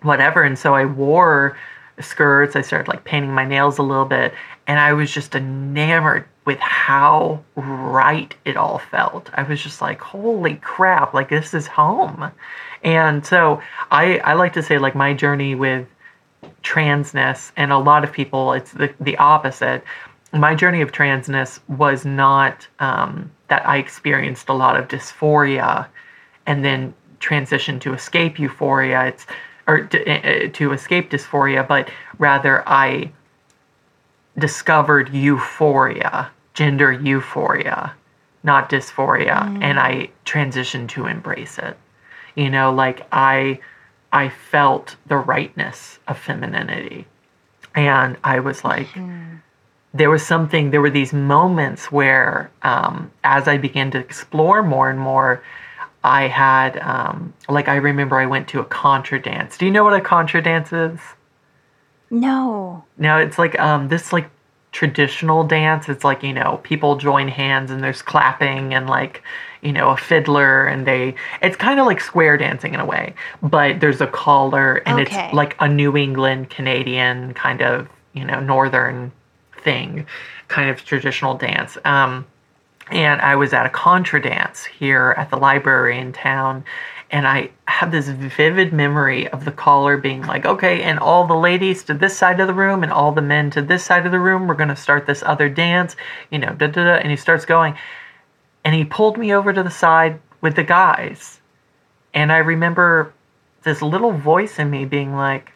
[0.00, 0.42] whatever.
[0.42, 1.58] And so I wore
[2.00, 2.56] skirts.
[2.56, 4.32] I started like painting my nails a little bit,
[4.66, 9.28] and I was just enamored with how right it all felt.
[9.34, 11.12] I was just like, holy crap!
[11.12, 12.32] Like this is home.
[12.82, 13.60] And so
[13.90, 15.86] I I like to say like my journey with
[16.62, 19.82] transness and a lot of people it's the, the opposite.
[20.32, 25.86] My journey of transness was not um, that i experienced a lot of dysphoria
[26.46, 29.06] and then transitioned to escape euphoria.
[29.06, 29.26] It's
[29.66, 33.10] or to, uh, to escape dysphoria but rather i
[34.38, 37.94] discovered euphoria gender euphoria
[38.42, 41.76] not dysphoria and i transitioned to embrace it.
[42.34, 43.60] You know like i
[44.22, 47.06] i felt the rightness of femininity
[47.74, 48.88] and i was like
[49.92, 54.88] there was something there were these moments where um, as i began to explore more
[54.90, 55.42] and more
[56.04, 59.84] i had um, like i remember i went to a contra dance do you know
[59.84, 60.98] what a contra dance is
[62.10, 62.84] No.
[62.96, 64.28] now it's like um this like
[64.74, 65.88] traditional dance.
[65.88, 69.22] It's like, you know, people join hands and there's clapping and like,
[69.64, 73.14] you know, a fiddler and they it's kind of like square dancing in a way,
[73.42, 75.26] but there's a caller and Okay.
[75.26, 79.10] it's like a New England Canadian kind of, you know, northern
[79.62, 80.06] thing,
[80.48, 81.78] kind of traditional dance.
[81.84, 82.26] Um
[82.90, 86.64] and I was at a contra dance here at the library in town.
[87.10, 91.34] And I have this vivid memory of the caller being like, okay, and all the
[91.34, 94.12] ladies to this side of the room and all the men to this side of
[94.12, 95.96] the room, we're going to start this other dance,
[96.30, 96.94] you know, da da da.
[96.96, 97.74] And he starts going.
[98.64, 101.40] And he pulled me over to the side with the guys.
[102.12, 103.12] And I remember
[103.62, 105.52] this little voice in me being like,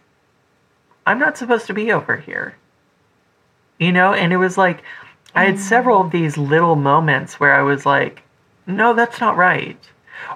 [1.06, 2.56] I'm not supposed to be over here.
[3.78, 4.82] You know, and it was like
[5.34, 5.59] I had mm.
[5.59, 8.22] several of these little moments where I was like,
[8.66, 9.78] no, that's not right.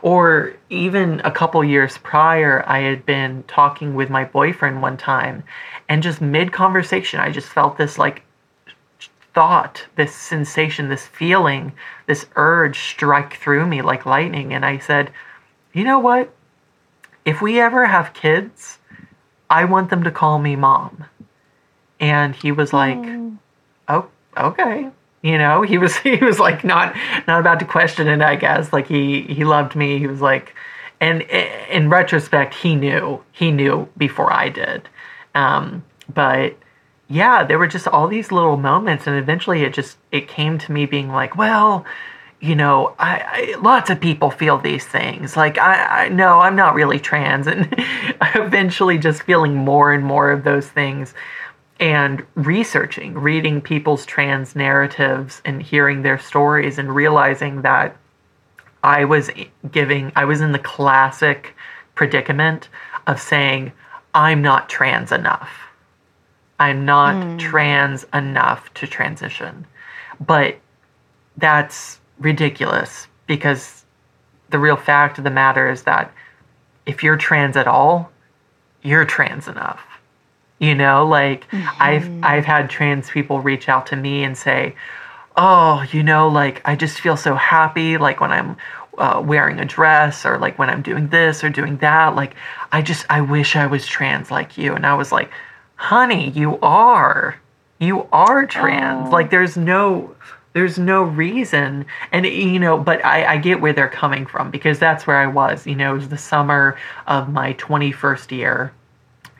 [0.00, 5.42] Or even a couple years prior, I had been talking with my boyfriend one time,
[5.88, 8.22] and just mid conversation, I just felt this like
[9.34, 11.72] thought, this sensation, this feeling,
[12.06, 14.52] this urge strike through me like lightning.
[14.52, 15.10] And I said,
[15.72, 16.32] you know what?
[17.24, 18.78] If we ever have kids,
[19.48, 21.04] I want them to call me mom.
[22.00, 22.98] And he was like,
[23.88, 24.90] oh, okay.
[25.22, 28.72] You know, he was he was like not not about to question it, I guess.
[28.72, 29.98] Like he he loved me.
[29.98, 30.54] He was like
[31.00, 33.22] and in retrospect, he knew.
[33.32, 34.88] He knew before I did.
[35.34, 36.56] Um, but
[37.12, 40.72] yeah, there were just all these little moments, and eventually it just it came to
[40.72, 41.84] me being like, well,
[42.40, 45.36] you know, I, I lots of people feel these things.
[45.36, 47.68] Like I, I no, I'm not really trans, and
[48.34, 51.12] eventually just feeling more and more of those things,
[51.78, 57.94] and researching, reading people's trans narratives, and hearing their stories, and realizing that
[58.82, 59.30] I was
[59.70, 61.54] giving, I was in the classic
[61.94, 62.70] predicament
[63.06, 63.72] of saying,
[64.14, 65.61] I'm not trans enough
[66.62, 67.38] I'm not mm.
[67.40, 69.66] trans enough to transition.
[70.20, 70.58] But
[71.36, 73.84] that's ridiculous because
[74.50, 76.12] the real fact of the matter is that
[76.86, 78.12] if you're trans at all,
[78.82, 79.82] you're trans enough.
[80.60, 81.82] You know, like mm-hmm.
[81.82, 84.76] I've I've had trans people reach out to me and say,
[85.36, 88.56] "Oh, you know, like I just feel so happy like when I'm
[88.96, 92.14] uh, wearing a dress or like when I'm doing this or doing that.
[92.14, 92.36] Like
[92.70, 95.32] I just I wish I was trans like you." And I was like,
[95.82, 97.36] honey, you are.
[97.80, 99.08] You are trans.
[99.08, 99.10] Oh.
[99.10, 100.14] Like there's no
[100.52, 104.78] there's no reason and you know but I, I get where they're coming from because
[104.78, 106.76] that's where i was you know it was the summer
[107.06, 108.70] of my 21st year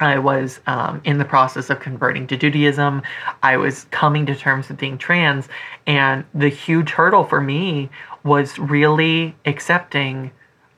[0.01, 3.03] i was um, in the process of converting to judaism
[3.43, 5.51] i was coming to terms with being trans
[5.87, 7.91] and the huge hurdle for me
[8.25, 10.31] was really accepting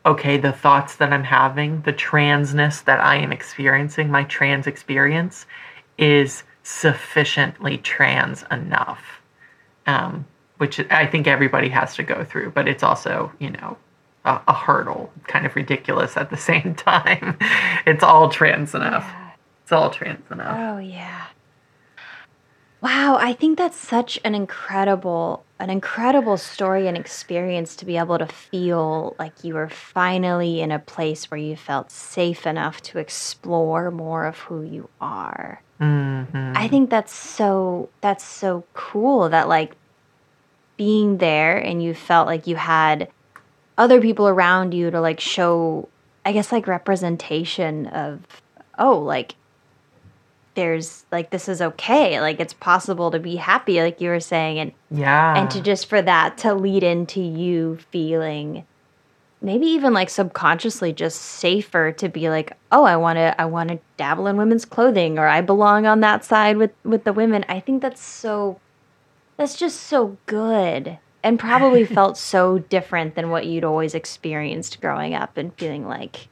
[0.06, 5.46] okay the thoughts that i'm having the transness that i am experiencing my trans experience
[5.98, 9.20] is sufficiently trans enough,
[9.86, 10.26] um,
[10.56, 13.76] which I think everybody has to go through, but it's also, you know,
[14.24, 17.38] a, a hurdle, kind of ridiculous at the same time.
[17.86, 19.04] it's all trans enough.
[19.04, 19.30] Yeah.
[19.62, 20.56] It's all trans enough.
[20.58, 21.26] Oh, yeah.
[22.84, 28.18] Wow, I think that's such an incredible an incredible story and experience to be able
[28.18, 32.98] to feel like you were finally in a place where you felt safe enough to
[32.98, 35.62] explore more of who you are.
[35.80, 36.52] Mm-hmm.
[36.54, 39.76] I think that's so that's so cool that like
[40.76, 43.08] being there and you felt like you had
[43.78, 45.88] other people around you to like show
[46.26, 48.20] I guess like representation of
[48.78, 49.36] oh like
[50.54, 54.58] there's like this is okay like it's possible to be happy like you were saying
[54.58, 55.36] and yeah.
[55.36, 58.64] and to just for that to lead into you feeling
[59.40, 63.68] maybe even like subconsciously just safer to be like oh i want to i want
[63.68, 67.44] to dabble in women's clothing or i belong on that side with with the women.
[67.48, 68.60] I think that's so
[69.36, 75.14] that's just so good and probably felt so different than what you'd always experienced growing
[75.14, 76.28] up and feeling like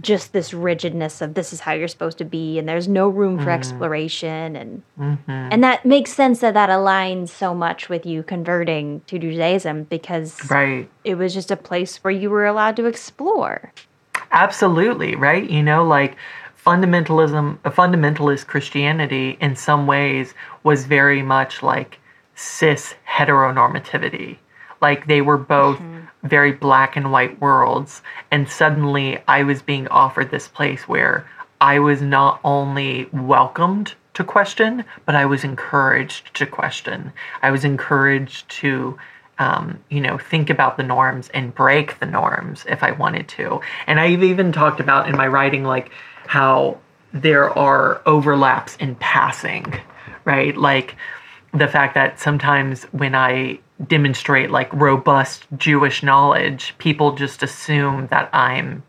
[0.00, 3.38] just this rigidness of this is how you're supposed to be and there's no room
[3.38, 3.54] for mm.
[3.54, 5.30] exploration and mm-hmm.
[5.30, 10.50] and that makes sense that that aligns so much with you converting to Judaism because
[10.50, 10.88] right.
[11.04, 13.72] it was just a place where you were allowed to explore.
[14.32, 15.48] Absolutely, right?
[15.48, 16.16] You know, like
[16.62, 21.98] fundamentalism, fundamentalist Christianity in some ways was very much like
[22.34, 24.36] cis heteronormativity.
[24.82, 25.95] Like they were both mm-hmm
[26.28, 28.02] very black and white worlds.
[28.30, 31.26] And suddenly I was being offered this place where
[31.60, 37.12] I was not only welcomed to question, but I was encouraged to question.
[37.42, 38.98] I was encouraged to,
[39.38, 43.60] um, you know, think about the norms and break the norms if I wanted to.
[43.86, 45.90] And I've even talked about in my writing, like,
[46.26, 46.78] how
[47.12, 49.80] there are overlaps in passing,
[50.24, 50.56] right?
[50.56, 50.96] Like,
[51.52, 58.30] the fact that sometimes when I demonstrate like robust Jewish knowledge, people just assume that
[58.32, 58.82] I'm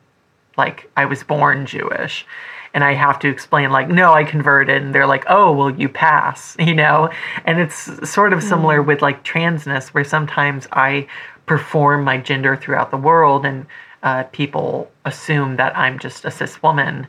[0.58, 2.26] like I was born Jewish.
[2.74, 4.84] And I have to explain, like, no, I converted.
[4.84, 7.10] And they're like, oh, well, you pass, you know?
[7.46, 8.86] And it's sort of similar mm.
[8.86, 11.08] with like transness, where sometimes I
[11.48, 13.66] perform my gender throughout the world and
[14.04, 17.08] uh, people assume that I'm just a cis woman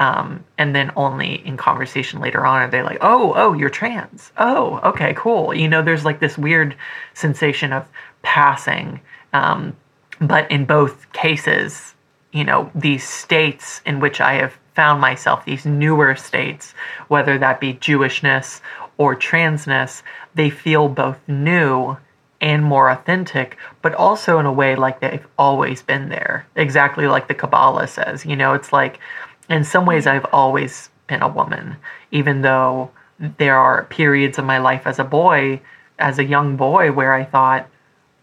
[0.00, 4.30] Um, and then only in conversation later on are they like, oh, oh, you're trans.
[4.38, 5.52] Oh, okay, cool.
[5.52, 6.76] You know, there's like this weird
[7.14, 7.88] sensation of
[8.22, 9.00] passing.
[9.32, 9.76] Um,
[10.20, 11.94] but in both cases,
[12.32, 16.74] you know, these states in which I have found myself, these newer states,
[17.08, 18.60] whether that be Jewishness
[18.96, 20.02] or transness,
[20.34, 21.96] they feel both new
[22.40, 26.46] and more authentic, but also in a way like they've always been there.
[26.54, 28.24] Exactly like the Kabbalah says.
[28.24, 29.00] You know, it's like
[29.48, 31.76] in some ways I've always been a woman,
[32.10, 35.60] even though there are periods of my life as a boy,
[35.98, 37.68] as a young boy, where I thought,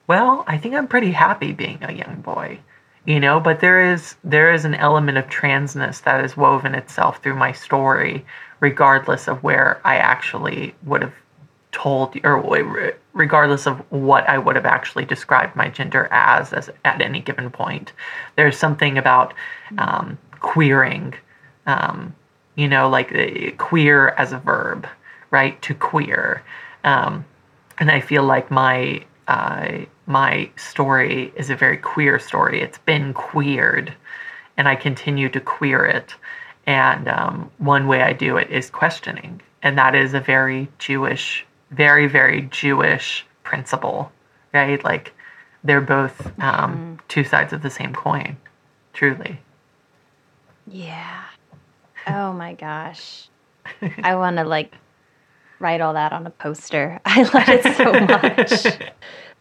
[0.07, 2.59] well, I think I'm pretty happy being a young boy
[3.05, 3.39] you know?
[3.39, 7.51] But there is there is an element of transness that is woven itself through my
[7.51, 8.25] story
[8.61, 11.13] regardless of where i actually would have
[11.71, 17.01] told or regardless of what i would have actually described my gender as, as at
[17.01, 17.91] any given point.
[18.37, 19.33] There's something about
[19.77, 20.17] um,
[20.51, 21.13] queering
[21.65, 22.13] um,
[22.55, 24.87] you know like uh, queer as a verb
[25.31, 26.43] right to queer
[26.83, 27.25] um,
[27.79, 32.61] and i feel like my uh, my story is a very queer story.
[32.61, 33.93] It's been queered,
[34.57, 36.13] and I continue to queer it.
[36.67, 41.45] And um, one way I do it is questioning, and that is a very Jewish,
[41.71, 44.11] very very Jewish principle,
[44.53, 44.83] right?
[44.83, 45.13] Like
[45.63, 46.95] they're both um, mm-hmm.
[47.07, 48.37] two sides of the same coin,
[48.93, 49.39] truly.
[50.67, 51.23] Yeah.
[52.07, 53.29] Oh my gosh.
[54.03, 54.73] I want to like
[55.59, 56.99] write all that on a poster.
[57.05, 57.93] I love it so
[58.73, 58.91] much.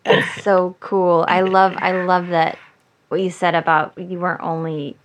[0.05, 1.25] it's so cool.
[1.29, 2.59] I love I love that
[3.09, 4.97] what you said about you weren't only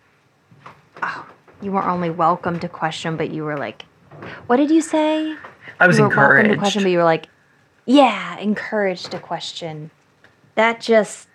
[1.01, 1.25] oh,
[1.61, 3.85] you weren't only welcome to question, but you were like,
[4.47, 5.35] what did you say?
[5.79, 7.27] I was you encouraged welcome to question, but you were like,
[7.85, 9.91] yeah, encouraged to question.
[10.55, 11.28] That just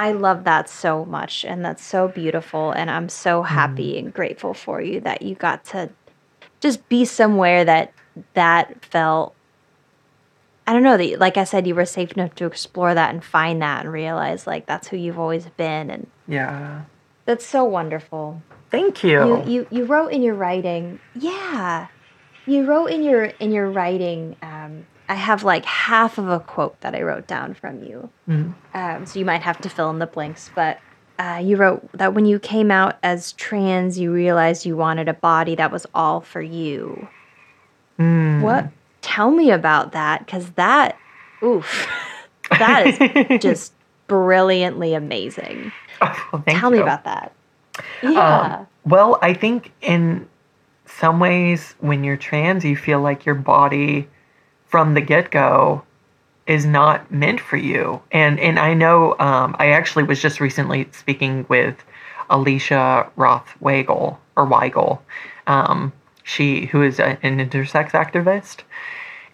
[0.00, 3.98] I love that so much, and that's so beautiful, and I'm so happy mm.
[3.98, 5.90] and grateful for you that you got to
[6.60, 7.92] just be somewhere that
[8.32, 9.34] that felt
[10.66, 13.22] I don't know that like I said you were safe enough to explore that and
[13.22, 16.84] find that and realize like that's who you've always been and yeah.
[17.26, 18.42] that's so wonderful.
[18.70, 19.20] Thank you.
[19.20, 21.88] You you, you wrote in your writing yeah
[22.46, 26.80] you wrote in your in your writing um, I have like half of a quote
[26.80, 29.98] that I wrote down from you mm um, so you might have to fill in
[29.98, 30.78] the blanks but
[31.18, 35.14] uh, you wrote that when you came out as trans you realized you wanted a
[35.14, 37.08] body that was all for you
[37.98, 38.40] mm.
[38.40, 38.70] what
[39.10, 40.96] tell me about that because that,
[41.42, 41.88] oof,
[42.50, 43.72] that is just
[44.06, 45.72] brilliantly amazing.
[46.00, 46.76] Oh, tell you.
[46.76, 47.32] me about that.
[48.02, 48.58] Yeah.
[48.60, 50.28] Um, well, I think in
[50.86, 54.08] some ways, when you're trans, you feel like your body
[54.70, 55.82] from the get go
[56.46, 58.00] is not meant for you.
[58.10, 61.76] And and I know um, I actually was just recently speaking with
[62.30, 65.00] Alicia Roth Weigel or Weigel,
[65.46, 65.92] um,
[66.22, 68.60] she who is a, an intersex activist,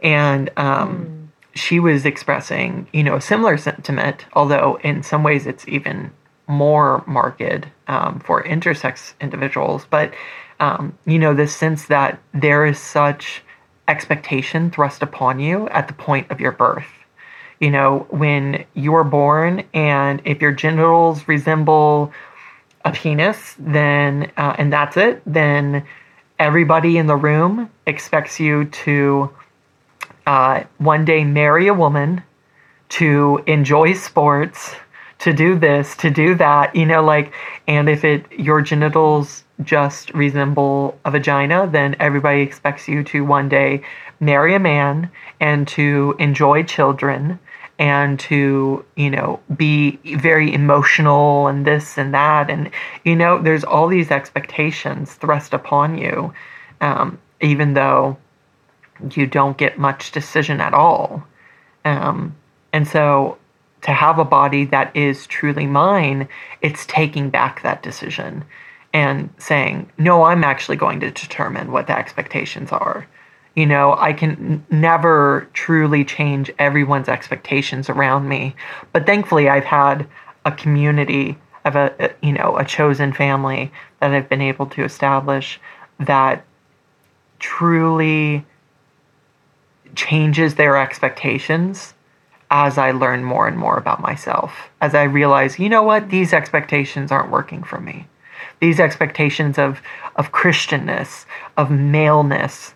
[0.02, 1.58] and um, mm.
[1.58, 6.10] she was expressing you know a similar sentiment, although in some ways it's even
[6.48, 9.86] more marked um, for intersex individuals.
[9.88, 10.12] But
[10.60, 13.42] um, you know this sense that there is such
[13.88, 16.88] expectation thrust upon you at the point of your birth.
[17.60, 22.12] You know, when you are born, and if your genitals resemble
[22.84, 25.86] a penis, then uh, and that's it, then
[26.38, 29.30] everybody in the room expects you to
[30.26, 32.22] uh, one day marry a woman,
[32.88, 34.74] to enjoy sports,
[35.18, 37.32] to do this, to do that, you know, like,
[37.66, 43.48] and if it your genitals just resemble a vagina, then everybody expects you to one
[43.48, 43.82] day
[44.20, 47.38] marry a man and to enjoy children
[47.78, 52.50] and to you know be very emotional and this and that.
[52.50, 52.70] And
[53.04, 56.32] you know there's all these expectations thrust upon you
[56.80, 58.16] um, even though
[59.12, 61.26] you don't get much decision at all.
[61.84, 62.34] Um,
[62.72, 63.38] and so
[63.82, 66.28] to have a body that is truly mine
[66.60, 68.44] it's taking back that decision
[68.96, 73.06] and saying no i'm actually going to determine what the expectations are
[73.56, 78.54] you know, I can never truly change everyone's expectations around me.
[78.92, 80.06] But thankfully, I've had
[80.44, 85.58] a community of a, you know, a chosen family that I've been able to establish
[85.98, 86.44] that
[87.38, 88.44] truly
[89.94, 91.94] changes their expectations
[92.50, 94.68] as I learn more and more about myself.
[94.82, 98.06] As I realize, you know what, these expectations aren't working for me.
[98.60, 99.80] These expectations of
[100.16, 101.26] of Christianness,
[101.56, 102.74] of maleness,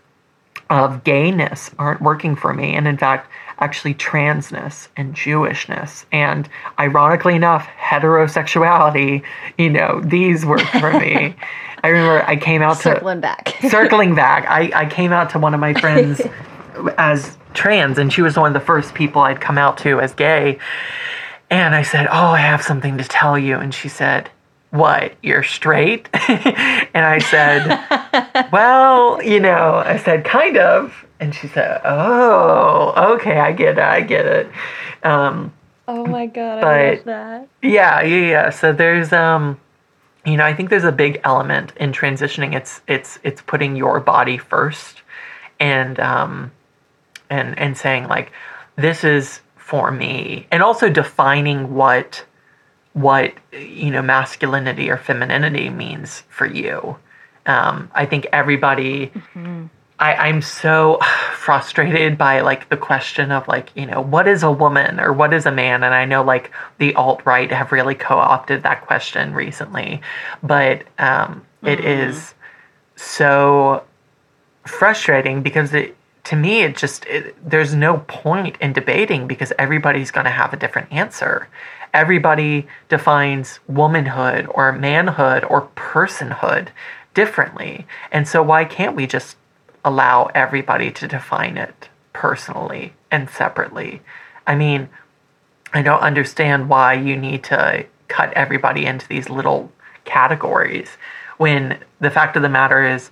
[0.70, 2.74] of gayness aren't working for me.
[2.74, 3.28] And in fact,
[3.58, 9.22] actually, transness and Jewishness and ironically enough, heterosexuality,
[9.58, 11.34] you know, these work for me.
[11.82, 13.56] I remember I came out to Circling to back.
[13.70, 14.46] circling back.
[14.48, 16.20] I, I came out to one of my friends
[16.98, 20.14] as trans, and she was one of the first people I'd come out to as
[20.14, 20.58] gay.
[21.48, 24.30] And I said, "Oh, I have something to tell you." And she said,
[24.70, 25.14] "What?
[25.22, 31.80] You're straight?" and I said, "Well, you know," I said, "Kind of." And she said,
[31.84, 33.84] "Oh, okay, I get it.
[33.84, 34.50] I get it."
[35.02, 35.52] Um,
[35.88, 37.48] oh my god, I love that.
[37.62, 38.50] yeah, yeah, yeah.
[38.50, 39.58] So there's um
[40.26, 42.54] you know, I think there's a big element in transitioning.
[42.54, 45.02] It's it's it's putting your body first
[45.58, 46.52] and um
[47.28, 48.32] and and saying like
[48.76, 52.24] this is for me and also defining what
[52.92, 56.96] what you know masculinity or femininity means for you.
[57.46, 59.12] Um I think everybody
[60.00, 60.98] I, I'm so
[61.34, 65.32] frustrated by like the question of like, you know, what is a woman or what
[65.32, 65.84] is a man?
[65.84, 70.00] And I know like the alt right have really co opted that question recently.
[70.42, 72.34] But um, it is
[72.96, 73.84] so
[74.66, 80.10] frustrating because it, to me, it just, it, there's no point in debating because everybody's
[80.10, 81.48] going to have a different answer.
[81.92, 86.68] Everybody defines womanhood or manhood or personhood
[87.14, 87.86] differently.
[88.12, 89.36] And so, why can't we just
[89.84, 94.02] allow everybody to define it personally and separately?
[94.46, 94.88] I mean,
[95.72, 99.72] I don't understand why you need to cut everybody into these little
[100.04, 100.90] categories
[101.38, 103.10] when the fact of the matter is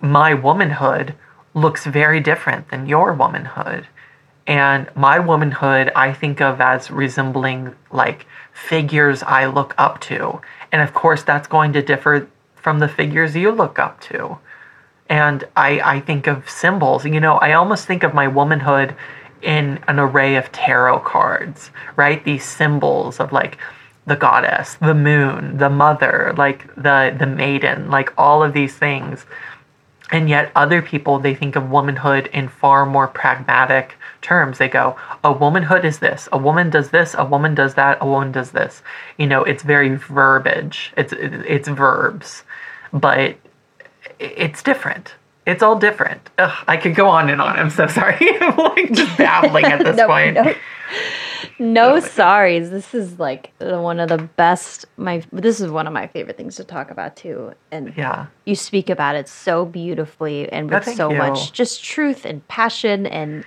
[0.00, 1.14] my womanhood
[1.54, 3.86] looks very different than your womanhood.
[4.46, 10.40] And my womanhood, I think of as resembling like figures I look up to.
[10.72, 14.38] And of course, that's going to differ from the figures you look up to.
[15.08, 17.04] And I, I think of symbols.
[17.04, 18.94] You know, I almost think of my womanhood
[19.42, 22.22] in an array of tarot cards, right?
[22.24, 23.58] These symbols of like
[24.06, 29.26] the goddess, the moon, the mother, like the the maiden, like all of these things.
[30.12, 34.58] And yet other people they think of womanhood in far more pragmatic terms.
[34.58, 38.06] They go, a womanhood is this, a woman does this, a woman does that, a
[38.06, 38.82] woman does this.
[39.18, 40.92] You know, it's very verbiage.
[40.96, 42.42] It's it's verbs.
[42.92, 43.36] But
[44.18, 45.14] it's different.
[45.46, 46.28] It's all different.
[46.38, 47.56] Ugh, I could go on and on.
[47.56, 48.16] I'm so sorry.
[48.40, 50.34] I'm like just babbling at this No, point.
[50.34, 50.54] no.
[51.58, 52.70] No oh sorries.
[52.70, 54.84] This is like the- one of the best.
[54.96, 57.52] My this is one of my favorite things to talk about too.
[57.70, 58.26] And Yeah.
[58.44, 61.18] you speak about it so beautifully and Oh, with thank so you.
[61.18, 63.44] much just truth and passion and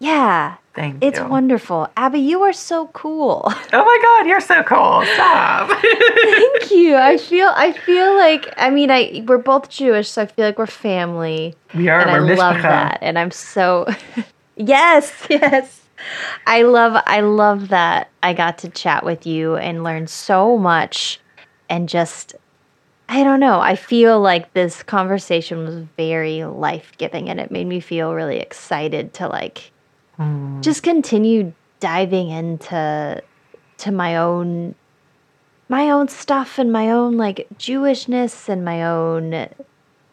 [0.00, 1.24] yeah, Thank it's you.
[1.26, 1.88] wonderful.
[1.96, 3.42] Abby, you are so cool.
[3.46, 5.02] Oh my god, you're so cool.
[5.14, 5.70] Stop.
[5.70, 6.96] Thank you.
[6.96, 10.58] I feel I feel like I mean I we're both Jewish, so I feel like
[10.58, 11.54] we're family.
[11.74, 12.62] we are and I love mishpacha.
[12.62, 12.98] that.
[13.02, 13.86] And I'm so
[14.56, 15.80] Yes, yes.
[16.46, 21.20] I love I love that I got to chat with you and learn so much
[21.68, 22.34] and just
[23.08, 23.60] I don't know.
[23.60, 29.14] I feel like this conversation was very life-giving and it made me feel really excited
[29.14, 29.70] to like
[30.18, 33.20] Mm, just continue diving into
[33.78, 34.74] to my own
[35.68, 39.48] my own stuff and my own like Jewishness and my own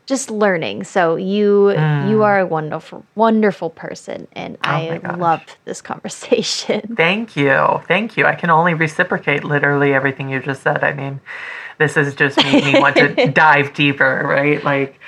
[0.07, 0.83] just learning.
[0.83, 2.23] So you you Mm.
[2.23, 6.81] are a wonderful wonderful person and Oh I love this conversation.
[6.97, 7.81] Thank you.
[7.87, 8.25] Thank you.
[8.25, 10.83] I can only reciprocate literally everything you just said.
[10.83, 11.21] I mean,
[11.79, 14.63] this has just made me want to dive deeper, right?
[14.63, 14.99] Like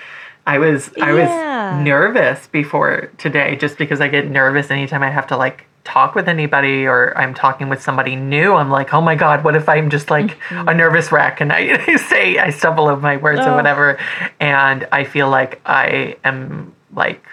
[0.46, 1.14] I was I Yeah.
[1.14, 6.16] was nervous before today just because I get nervous anytime I have to like talk
[6.16, 8.54] with anybody or I'm talking with somebody new.
[8.54, 11.96] I'm like, "Oh my god, what if I'm just like a nervous wreck and I
[11.98, 13.56] say I stumble over my words or Oh.
[13.56, 13.98] whatever."
[14.40, 17.26] And I feel like I am like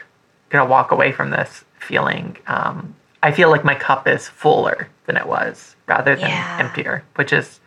[0.49, 5.17] gonna walk away from this feeling um, I feel like my cup is fuller than
[5.17, 6.57] it was rather than Yeah.
[6.61, 7.61] emptier, which is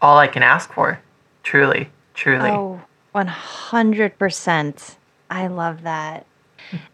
[0.00, 0.98] all I can ask for.
[1.42, 2.50] Truly, truly.
[2.50, 2.80] Oh,
[3.14, 4.96] 100%.
[5.30, 6.26] I love that.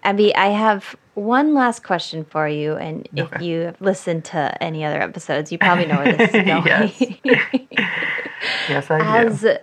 [0.03, 2.75] Abby, I have one last question for you.
[2.77, 6.45] And if you have listened to any other episodes, you probably know where this is
[6.47, 6.93] going.
[7.25, 7.49] Yes.
[8.69, 9.05] Yes, I do.
[9.05, 9.59] as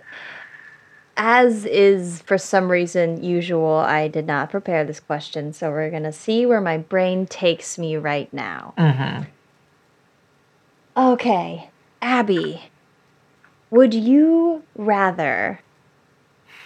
[1.16, 6.12] as is for some reason usual, I did not prepare this question, so we're gonna
[6.12, 8.74] see where my brain takes me right now.
[8.76, 9.22] hmm
[10.96, 11.70] Okay,
[12.02, 12.62] Abby,
[13.70, 15.60] would you rather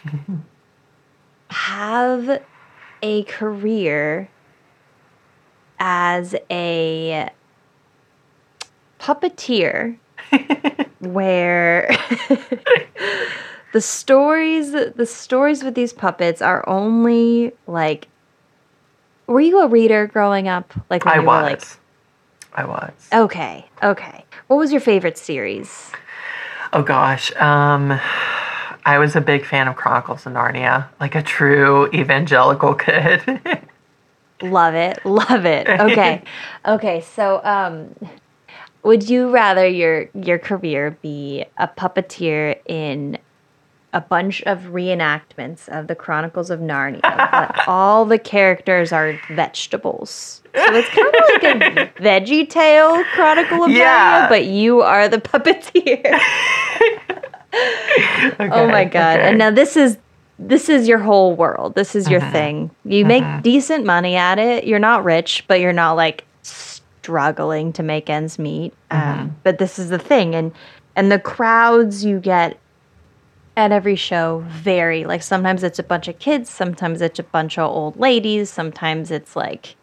[1.50, 2.42] have
[3.02, 4.28] a career
[5.80, 7.28] as a
[9.00, 9.96] puppeteer
[11.00, 11.88] where
[13.72, 18.06] the stories the stories with these puppets are only like
[19.26, 21.42] were you a reader growing up like I you was.
[21.42, 21.62] like
[22.60, 22.92] I was.
[23.12, 25.90] okay okay what was your favorite series
[26.72, 27.34] Oh gosh.
[27.36, 27.98] Um
[28.86, 33.22] I was a big fan of Chronicles of Narnia, like a true evangelical kid.
[34.42, 35.04] Love it.
[35.04, 35.66] Love it.
[35.80, 36.22] Okay.
[36.66, 37.00] okay.
[37.00, 37.94] So, um,
[38.82, 43.18] would you rather your your career be a puppeteer in
[43.92, 50.42] a bunch of reenactments of the Chronicles of Narnia, but all the characters are vegetables?
[50.54, 51.14] So it's kind of
[51.74, 54.26] like a Veggie Tale Chronicle of Yeah.
[54.26, 56.18] Narnia, but you are the puppeteer.
[57.52, 59.18] oh my god!
[59.18, 59.28] okay.
[59.28, 59.98] And now this is
[60.40, 61.74] this is your whole world.
[61.74, 62.32] This is your uh-huh.
[62.32, 62.70] thing.
[62.84, 63.40] You make uh-huh.
[63.42, 64.64] decent money at it.
[64.64, 68.72] You're not rich, but you're not like struggling to make ends meet.
[68.90, 69.26] Um, uh-huh.
[69.44, 70.52] but this is the thing, and
[70.96, 72.58] and the crowds you get
[73.56, 75.04] at every show vary.
[75.04, 79.10] Like sometimes it's a bunch of kids, sometimes it's a bunch of old ladies, sometimes
[79.10, 79.76] it's like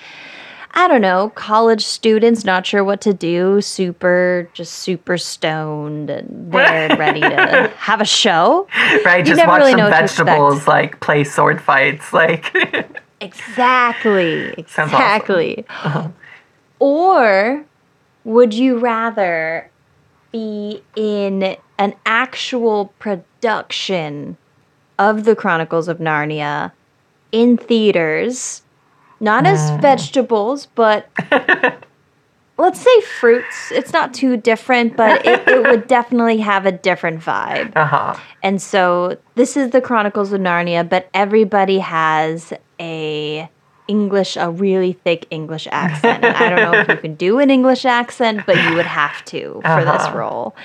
[0.71, 6.51] I don't know, college students not sure what to do, super just super stoned and
[6.51, 8.67] they're ready to have a show.
[9.05, 10.27] right, just watch really some know what to expect.
[10.27, 12.13] vegetables like play sword fights.
[12.13, 12.55] Like,
[13.21, 14.53] Exactly.
[14.67, 15.05] Sounds awesome.
[15.05, 15.65] Exactly.
[15.69, 16.09] Uh-huh.
[16.79, 17.65] Or
[18.23, 19.69] would you rather
[20.31, 24.37] be in an actual production
[24.99, 26.71] of the Chronicles of Narnia
[27.31, 28.61] in theaters,
[29.19, 29.81] not as Mm.
[29.81, 31.09] vegetables, but
[32.57, 33.71] let's say fruits.
[33.71, 37.73] It's not too different, but it, it would definitely have a different vibe.
[37.75, 38.15] uh huh.
[38.43, 43.49] And so this is the Chronicles of Narnia, but everybody has a
[43.87, 46.23] English, a really thick English accent.
[46.25, 49.23] And I don't know if you can do an English accent, but you would have
[49.25, 50.17] to for this Uh-huh.
[50.17, 50.55] role.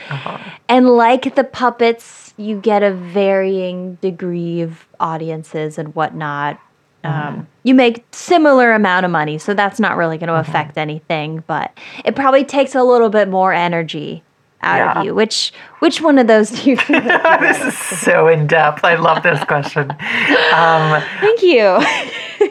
[0.68, 6.58] And like the puppets, you get a varying degree of audiences and whatnot.
[7.04, 11.42] Um, you make similar amount of money, so that's not really going to affect anything.
[11.46, 14.22] But it probably takes a little bit more energy
[14.62, 14.98] out Yeah.
[15.00, 15.14] of you.
[15.14, 17.00] Which which one of those do you feel?
[17.02, 18.84] like you this is so in depth.
[18.84, 19.90] I love this question.
[19.90, 21.78] Um, Thank you.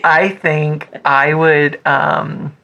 [0.04, 1.80] I think I would.
[1.86, 2.56] Um,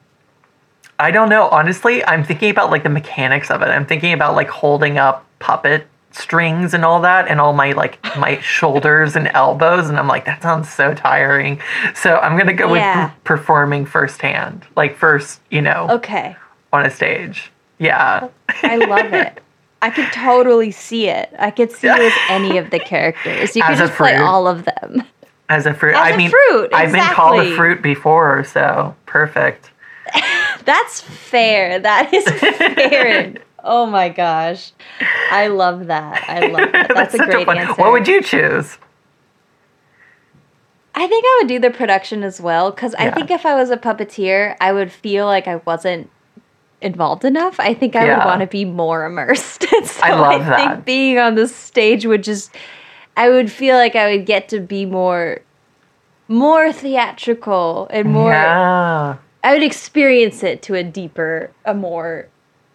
[0.98, 1.48] I don't know.
[1.48, 3.66] Honestly, I'm thinking about like the mechanics of it.
[3.66, 5.86] I'm thinking about like holding up puppet
[6.18, 10.24] strings and all that, and all my like my shoulders and elbows, and I'm like,
[10.26, 11.60] that sounds so tiring.
[11.94, 13.06] So I'm gonna go Yeah.
[13.06, 16.36] with performing firsthand, like first, you know, Okay.
[16.72, 17.50] on a stage.
[17.78, 18.28] Yeah.
[18.62, 19.40] I love it.
[19.82, 21.32] I could totally see it.
[21.38, 23.54] I could see you as any of the characters.
[23.54, 25.04] You could As just play all of them.
[25.48, 25.94] As a fruit.
[25.94, 29.70] As I a mean, fruit, I've been called a fruit before, so perfect.
[30.64, 31.78] That's fair.
[31.78, 33.34] That is fair.
[33.64, 34.72] Oh my gosh.
[35.30, 36.24] I love that.
[36.28, 36.88] I love that.
[36.94, 37.74] That's, a great fun- answer.
[37.74, 38.78] What would you choose?
[40.94, 43.70] I think I would do the production as well because I think if I was
[43.70, 46.10] a puppeteer, I would feel like I wasn't
[46.80, 47.60] involved enough.
[47.60, 48.18] I think I Yeah.
[48.18, 49.66] would want to be more immersed.
[49.84, 50.56] So I love I that.
[50.74, 52.52] think being on the stage would just,
[53.16, 55.38] I would feel like I would get to be more,
[56.26, 58.32] more theatrical and more.
[58.32, 59.16] Yeah.
[59.44, 62.26] I would experience it to a deeper, a more,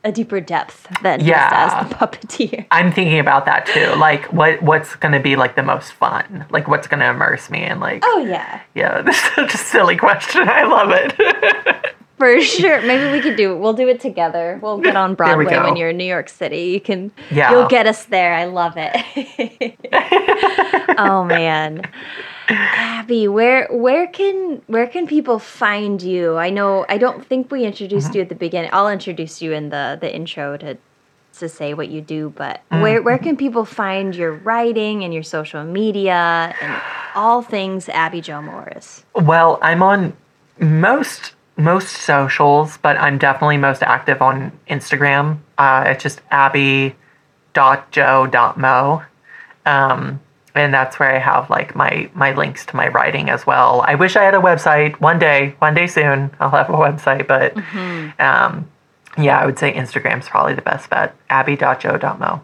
[0.04, 1.50] a deeper depth than Yeah.
[1.50, 2.66] just as the puppeteer.
[2.72, 3.96] I'm thinking about that too.
[3.96, 6.46] Like, what what's gonna be like the most fun?
[6.50, 7.64] Like, what's gonna immerse me?
[7.64, 10.48] in like, Oh yeah, yeah, this is such a silly question.
[10.50, 11.96] I love it.
[12.18, 12.82] For sure.
[12.84, 13.58] Maybe we could do it.
[13.60, 14.58] We'll do it together.
[14.62, 16.66] We'll get on Broadway when you're in New York City.
[16.68, 17.52] You can Yeah.
[17.52, 18.34] you'll get us there.
[18.34, 19.76] I love it.
[20.98, 21.82] oh man.
[22.50, 26.38] Abby, where where can where can people find you?
[26.38, 28.16] I know I don't think we introduced Mm-hmm.
[28.16, 28.70] you at the beginning.
[28.74, 30.78] I'll introduce you in the the intro to
[31.40, 32.82] to say what you do, but Mm-hmm.
[32.82, 36.82] where where can people find your writing and your social media and
[37.16, 39.06] all things Abby Jo Morris?
[39.16, 40.14] well, I'm on
[40.60, 45.40] most most socials, but I'm definitely most active on Instagram.
[45.58, 46.20] Uh, it's just
[47.56, 49.04] abby.jo.mo.
[49.66, 50.20] Um,
[50.56, 53.82] and that's where I have like my my links to my writing as well.
[53.88, 56.32] I wish I had a website one day, one day soon.
[56.40, 57.58] I'll have a website, but
[58.20, 58.70] um,
[59.18, 61.16] yeah, I would say Instagram's probably the best bet.
[61.30, 62.42] Abby.jo.mo.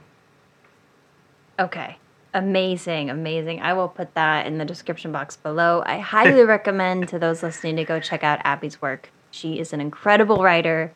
[1.60, 1.98] Okay.
[2.34, 3.61] Amazing, amazing.
[3.61, 5.81] I will put that in the description box below.
[5.86, 9.10] I highly recommend to those listening to go check out Abby's work.
[9.31, 10.94] She is an incredible writer.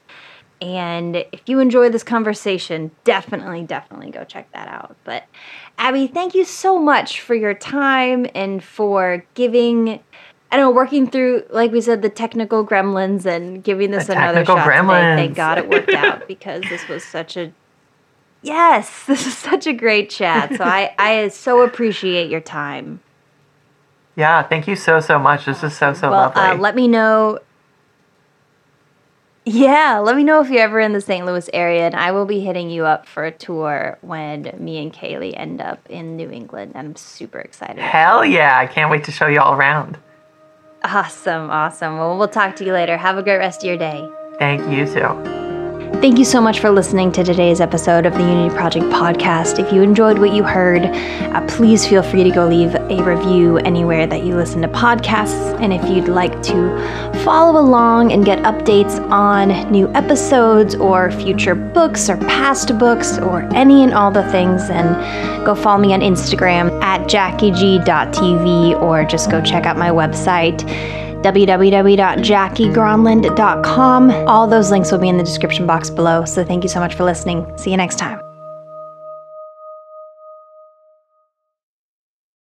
[0.64, 4.96] And if you enjoy this conversation, definitely, definitely go check that out.
[5.04, 5.26] But
[5.78, 9.90] Abby, thank you so much for your time and for giving,
[10.52, 14.14] I don't know, working through, like we said, the technical gremlins and giving this The
[14.14, 14.78] another technical shot today.
[14.78, 15.16] gremlins.
[15.18, 17.52] Thank God it worked out because this was such a
[18.44, 20.56] Yes, this is such a great chat.
[20.56, 23.00] So I, I so appreciate your time.
[24.16, 25.46] Yeah, thank you so so much.
[25.46, 26.42] This is so so well, lovely.
[26.42, 27.40] uh, let me know.
[29.46, 31.26] Yeah, let me know if you're ever in the St.
[31.26, 34.94] Louis area, and I will be hitting you up for a tour when me and
[34.94, 36.72] Kaylee end up in New England.
[36.76, 37.80] And I'm super excited.
[37.80, 38.58] Hell yeah!
[38.58, 39.98] I can't wait to show you all around.
[40.84, 41.98] Awesome, awesome.
[41.98, 42.98] Well, we'll talk to you later.
[42.98, 44.08] Have a great rest of your day.
[44.40, 45.43] Thank you too.
[46.04, 49.58] Thank you so much for listening to today's episode of the Unity Project podcast.
[49.58, 53.56] If you enjoyed what you heard, uh, please feel free to go leave a review
[53.60, 55.58] anywhere that you listen to podcasts.
[55.62, 61.56] And if you'd like to follow along and get updates on new episodes or future
[61.56, 66.02] books or past books or any and all the things, then go follow me on
[66.02, 70.70] Instagram at jackieg.tv or just go check out my website
[71.24, 74.12] www.jackiegronlund.com.
[74.28, 76.26] All those links will be in the description box below.
[76.26, 77.52] So thank you so much for listening.
[77.58, 78.23] See you next time.